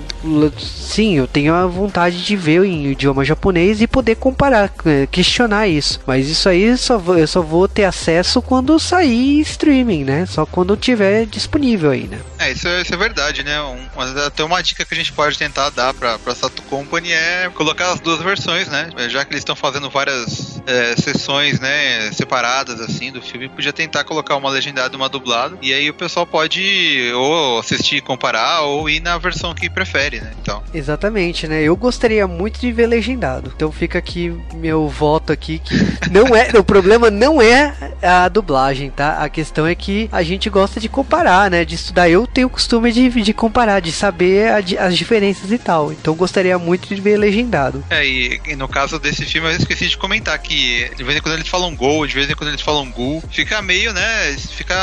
sim, 0.57 1.17
eu 1.17 1.27
tenho 1.27 1.53
a 1.53 1.65
vontade 1.67 2.23
de 2.23 2.35
ver 2.35 2.63
em 2.63 2.87
idioma 2.87 3.25
japonês 3.25 3.40
japonês 3.41 3.81
e 3.81 3.87
poder 3.87 4.15
comparar, 4.15 4.71
é, 4.85 5.07
questionar 5.07 5.67
isso. 5.67 5.99
Mas 6.05 6.29
isso 6.29 6.47
aí 6.47 6.77
só 6.77 6.97
vou, 6.97 7.17
eu 7.17 7.27
só 7.27 7.41
vou 7.41 7.67
ter 7.67 7.85
acesso 7.85 8.41
quando 8.41 8.79
sair 8.79 9.41
streaming, 9.41 10.03
né? 10.03 10.25
Só 10.27 10.45
quando 10.45 10.77
tiver 10.77 11.25
disponível 11.25 11.89
aí, 11.89 12.03
né? 12.03 12.19
É, 12.37 12.51
isso 12.51 12.67
é, 12.67 12.81
isso 12.81 12.93
é 12.93 12.97
verdade, 12.97 13.43
né? 13.43 13.59
Um, 13.61 14.01
até 14.25 14.43
uma 14.43 14.61
dica 14.61 14.85
que 14.85 14.93
a 14.93 14.97
gente 14.97 15.11
pode 15.11 15.37
tentar 15.37 15.71
dar 15.71 15.93
pra, 15.93 16.19
pra 16.19 16.35
Sato 16.35 16.61
Company 16.63 17.11
é 17.11 17.49
colocar 17.55 17.91
as 17.91 17.99
duas 17.99 18.21
versões, 18.21 18.67
né? 18.67 18.89
Já 19.09 19.25
que 19.25 19.31
eles 19.31 19.41
estão 19.41 19.55
fazendo 19.55 19.89
várias 19.89 20.61
é, 20.67 20.95
sessões, 20.95 21.59
né, 21.59 22.11
separadas, 22.11 22.79
assim, 22.79 23.11
do 23.11 23.21
filme, 23.21 23.49
podia 23.49 23.73
tentar 23.73 24.03
colocar 24.03 24.35
uma 24.35 24.49
legendada 24.49 24.93
e 24.93 24.97
uma 24.97 25.09
dublada, 25.09 25.57
e 25.61 25.73
aí 25.73 25.89
o 25.89 25.93
pessoal 25.93 26.25
pode 26.25 27.11
ou 27.15 27.59
assistir, 27.59 28.01
comparar, 28.01 28.61
ou 28.61 28.89
ir 28.89 28.99
na 28.99 29.17
versão 29.17 29.53
que 29.53 29.69
prefere, 29.69 30.19
né? 30.19 30.31
Então. 30.41 30.63
Exatamente, 30.73 31.47
né? 31.47 31.61
Eu 31.63 31.75
gostaria 31.75 32.27
muito 32.27 32.59
de 32.59 32.71
ver 32.71 32.87
legendado. 32.87 33.30
Então 33.39 33.71
fica 33.71 33.99
aqui 33.99 34.35
meu 34.53 34.87
voto 34.87 35.31
aqui 35.31 35.59
que 35.59 35.75
não 36.09 36.35
é, 36.35 36.49
o 36.57 36.63
problema 36.63 37.09
não 37.09 37.41
é 37.41 37.73
a 38.01 38.27
dublagem, 38.27 38.89
tá? 38.89 39.17
A 39.23 39.29
questão 39.29 39.65
é 39.65 39.75
que 39.75 40.09
a 40.11 40.23
gente 40.23 40.49
gosta 40.49 40.79
de 40.79 40.89
comparar, 40.89 41.49
né? 41.49 41.65
De 41.65 41.75
estudar. 41.75 42.09
Eu 42.09 42.27
tenho 42.27 42.47
o 42.47 42.49
costume 42.49 42.91
de, 42.91 43.09
de 43.09 43.33
comparar, 43.33 43.79
de 43.79 43.91
saber 43.91 44.49
a, 44.49 44.85
as 44.85 44.97
diferenças 44.97 45.51
e 45.51 45.57
tal. 45.57 45.91
Então 45.91 46.15
gostaria 46.15 46.57
muito 46.57 46.93
de 46.93 47.01
ver 47.01 47.17
legendado. 47.17 47.83
É, 47.89 48.05
e, 48.05 48.41
e, 48.47 48.55
no 48.55 48.67
caso 48.67 48.99
desse 48.99 49.25
filme 49.25 49.47
eu 49.47 49.55
esqueci 49.55 49.87
de 49.87 49.97
comentar 49.97 50.37
que 50.39 50.89
de 50.95 51.03
vez 51.03 51.17
em 51.17 51.21
quando 51.21 51.35
eles 51.35 51.47
falam 51.47 51.75
gol, 51.75 52.05
de 52.05 52.13
vez 52.13 52.29
em 52.29 52.35
quando 52.35 52.49
eles 52.49 52.61
falam 52.61 52.89
gol. 52.91 53.23
Fica 53.31 53.61
meio, 53.61 53.93
né? 53.93 54.35
Fica 54.37 54.75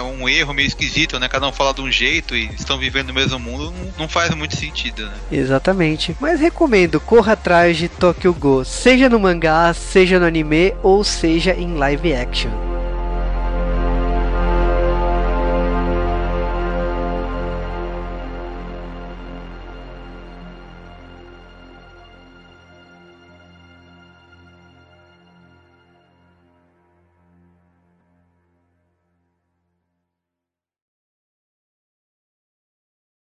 uh, 0.00 0.04
um 0.04 0.28
erro 0.28 0.54
meio 0.54 0.66
esquisito, 0.66 1.18
né? 1.18 1.28
Cada 1.28 1.46
um 1.46 1.52
fala 1.52 1.74
de 1.74 1.80
um 1.80 1.90
jeito 1.90 2.36
e 2.36 2.46
estão 2.54 2.78
vivendo 2.78 3.08
no 3.08 3.14
mesmo 3.14 3.38
mundo. 3.38 3.72
Não, 3.72 3.92
não 4.00 4.08
faz 4.08 4.34
muito 4.34 4.56
sentido, 4.56 5.06
né? 5.06 5.14
Exatamente. 5.30 6.16
Mas 6.20 6.40
recomendo, 6.40 7.00
corra 7.00 7.32
atrás 7.32 7.76
de 7.76 7.88
Tokyo 7.88 8.32
Go, 8.32 8.64
seja 8.64 9.08
no 9.08 9.18
mangá, 9.18 9.72
seja 9.74 10.18
no 10.18 10.26
anime 10.26 10.74
ou 10.82 11.04
seja 11.04 11.52
em 11.54 11.74
live 11.74 12.14
action. 12.14 12.43
Nation. 12.44 12.73